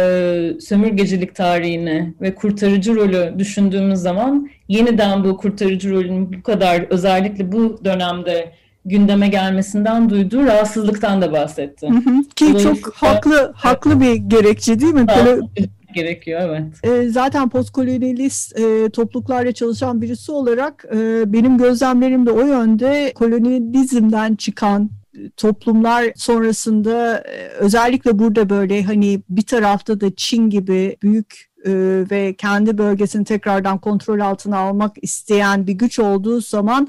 sömürgecilik 0.60 1.36
tarihini 1.36 2.14
ve 2.22 2.36
kurtarıcı 2.36 2.96
rolü 2.96 3.34
düşündüğümüz 3.40 4.00
zaman 4.00 4.50
yeniden 4.68 5.24
bu 5.24 5.38
kurtarıcı 5.38 5.92
rolün 5.92 6.34
bu 6.34 6.44
kadar 6.44 6.86
özellikle 6.90 7.52
bu 7.52 7.86
dönemde 7.86 8.52
gündeme 8.86 9.28
gelmesinden 9.28 10.10
duyduğu 10.10 10.46
rahatsızlıktan 10.46 11.22
da 11.22 11.32
bahsetti. 11.32 11.90
Hı 11.90 12.10
hı. 12.10 12.24
Ki 12.36 12.58
çok 12.64 12.94
haklı 12.94 13.54
haklı 13.56 14.02
bir 14.02 14.16
gerekçe 14.16 14.80
değil 14.80 14.94
mi? 14.94 15.06
Kolo 15.08 15.48
gerekiyor 15.94 16.42
evet. 16.44 16.64
E, 16.84 17.10
zaten 17.10 17.50
postkolonyalist 17.50 18.60
e, 18.60 18.90
topluluklarla 18.90 19.52
çalışan 19.52 20.02
birisi 20.02 20.32
olarak 20.32 20.86
e, 20.96 21.34
benim 21.34 21.58
gözlemlerim 21.58 22.26
de 22.26 22.32
o 22.32 22.46
yönde 22.46 23.12
kolonyalizmden 23.16 24.36
çıkan 24.36 24.90
toplumlar 25.38 26.06
sonrasında 26.16 27.18
e, 27.18 27.48
özellikle 27.48 28.20
burada 28.20 28.50
böyle 28.50 28.84
hani 28.84 29.22
bir 29.30 29.42
tarafta 29.42 30.02
da 30.02 30.16
Çin 30.16 30.50
gibi 30.50 30.98
büyük 31.04 31.50
e, 31.66 31.72
ve 32.12 32.36
kendi 32.38 32.78
bölgesini 32.78 33.26
tekrardan 33.26 33.78
kontrol 33.78 34.20
altına 34.20 34.58
almak 34.58 34.96
isteyen 35.02 35.68
bir 35.68 35.74
güç 35.74 36.00
olduğu 36.00 36.42
zaman 36.42 36.88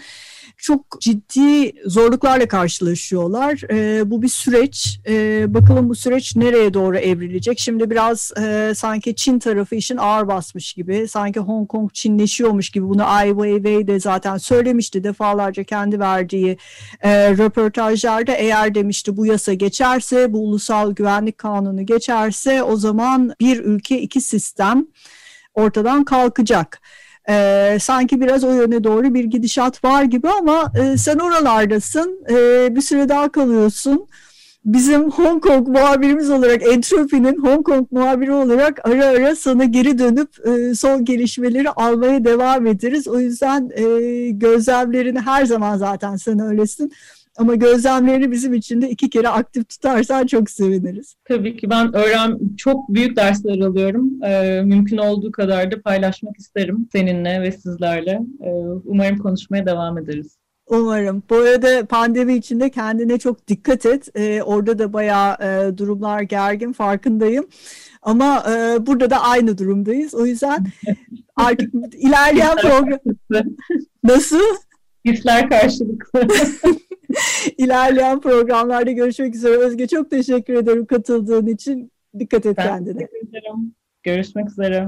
çok 0.62 1.00
ciddi 1.00 1.72
zorluklarla 1.86 2.48
karşılaşıyorlar. 2.48 3.72
E, 3.72 4.10
bu 4.10 4.22
bir 4.22 4.28
süreç. 4.28 5.00
E, 5.08 5.44
bakalım 5.54 5.88
bu 5.88 5.94
süreç 5.94 6.36
nereye 6.36 6.74
doğru 6.74 6.98
evrilecek? 6.98 7.58
Şimdi 7.58 7.90
biraz 7.90 8.32
e, 8.40 8.72
sanki 8.76 9.14
Çin 9.14 9.38
tarafı 9.38 9.74
işin 9.74 9.96
ağır 9.96 10.28
basmış 10.28 10.72
gibi. 10.72 11.08
Sanki 11.08 11.40
Hong 11.40 11.68
Kong 11.68 11.92
Çinleşiyormuş 11.92 12.70
gibi. 12.70 12.88
Bunu 12.88 13.04
Ai 13.04 13.28
Weiwei 13.28 13.86
de 13.86 14.00
zaten 14.00 14.36
söylemişti 14.36 15.04
defalarca 15.04 15.64
kendi 15.64 16.00
verdiği 16.00 16.58
e, 17.00 17.30
röportajlarda. 17.30 18.32
Eğer 18.32 18.74
demişti 18.74 19.16
bu 19.16 19.26
yasa 19.26 19.52
geçerse, 19.52 20.32
bu 20.32 20.38
ulusal 20.38 20.92
güvenlik 20.92 21.38
kanunu 21.38 21.86
geçerse 21.86 22.62
o 22.62 22.76
zaman 22.76 23.34
bir 23.40 23.58
ülke 23.64 24.00
iki 24.00 24.20
sistem 24.20 24.86
ortadan 25.54 26.04
kalkacak 26.04 26.80
e, 27.28 27.78
sanki 27.80 28.20
biraz 28.20 28.44
o 28.44 28.52
yöne 28.52 28.84
doğru 28.84 29.14
bir 29.14 29.24
gidişat 29.24 29.84
var 29.84 30.02
gibi 30.02 30.28
ama 30.28 30.72
e, 30.80 30.98
sen 30.98 31.18
oralardasın, 31.18 32.24
e, 32.30 32.34
bir 32.76 32.80
süre 32.80 33.08
daha 33.08 33.32
kalıyorsun. 33.32 34.06
Bizim 34.64 35.10
Hong 35.10 35.42
Kong 35.42 35.68
muhabirimiz 35.68 36.30
olarak 36.30 36.62
Entropi'nin 36.62 37.38
Hong 37.38 37.64
Kong 37.66 37.86
muhabiri 37.90 38.32
olarak 38.32 38.88
ara 38.88 39.06
ara 39.06 39.36
sana 39.36 39.64
geri 39.64 39.98
dönüp 39.98 40.46
e, 40.46 40.74
son 40.74 41.04
gelişmeleri 41.04 41.70
almaya 41.70 42.24
devam 42.24 42.66
ederiz. 42.66 43.08
O 43.08 43.20
yüzden 43.20 43.70
e, 43.74 43.84
gözlemlerini 44.30 45.20
her 45.20 45.44
zaman 45.44 45.76
zaten 45.76 46.16
sen 46.16 46.38
öylesin 46.38 46.92
ama 47.40 47.54
gözlemlerini 47.54 48.30
bizim 48.30 48.54
için 48.54 48.82
de 48.82 48.90
iki 48.90 49.10
kere 49.10 49.28
aktif 49.28 49.68
tutarsan 49.68 50.26
çok 50.26 50.50
seviniriz. 50.50 51.14
Tabii 51.24 51.56
ki 51.56 51.70
ben 51.70 51.96
öğren 51.96 52.38
çok 52.56 52.88
büyük 52.88 53.16
dersler 53.16 53.60
alıyorum. 53.60 54.24
Ee, 54.24 54.62
mümkün 54.64 54.96
olduğu 54.96 55.32
kadar 55.32 55.70
da 55.70 55.82
paylaşmak 55.82 56.36
isterim 56.36 56.88
seninle 56.92 57.42
ve 57.42 57.52
sizlerle. 57.52 58.20
Ee, 58.44 58.50
umarım 58.84 59.18
konuşmaya 59.18 59.66
devam 59.66 59.98
ederiz. 59.98 60.36
Umarım. 60.66 61.22
Bu 61.30 61.36
arada 61.36 61.86
pandemi 61.86 62.34
içinde 62.34 62.70
kendine 62.70 63.18
çok 63.18 63.48
dikkat 63.48 63.86
et. 63.86 64.08
Ee, 64.14 64.42
orada 64.42 64.78
da 64.78 64.92
bayağı 64.92 65.36
e, 65.42 65.78
durumlar 65.78 66.22
gergin 66.22 66.72
farkındayım. 66.72 67.48
Ama 68.02 68.44
e, 68.50 68.86
burada 68.86 69.10
da 69.10 69.22
aynı 69.22 69.58
durumdayız. 69.58 70.14
O 70.14 70.26
yüzden 70.26 70.66
artık 71.36 71.74
ilerleyen 71.94 72.56
program... 72.56 72.98
Nasıl? 74.04 74.56
Hisler 75.04 75.48
karşılıklı. 75.48 76.28
İlerleyen 77.58 78.20
programlarda 78.20 78.90
görüşmek 78.90 79.34
üzere. 79.34 79.56
Özge 79.56 79.86
çok 79.86 80.10
teşekkür 80.10 80.54
ederim 80.54 80.86
katıldığın 80.86 81.46
için. 81.46 81.92
Dikkat 82.18 82.46
et 82.46 82.56
ben 82.56 82.66
kendine. 82.66 82.92
Teşekkür 82.92 83.28
ederim. 83.28 83.74
Görüşmek 84.02 84.50
üzere. 84.50 84.86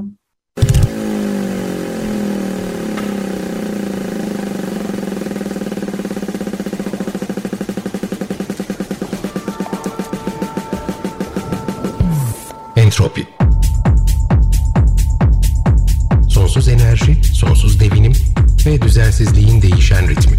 Entropi 12.76 13.26
Sonsuz 16.28 16.68
enerji, 16.68 17.24
sonsuz 17.24 17.80
devinim 17.80 18.12
ve 18.66 18.82
düzensizliğin 18.82 19.62
değişen 19.62 20.08
ritmi. 20.08 20.36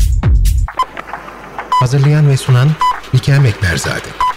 Hazırlayan 1.70 2.30
ve 2.30 2.38
sunan 2.38 2.70
Bikem 3.14 3.46
Ekberzade. 3.46 4.33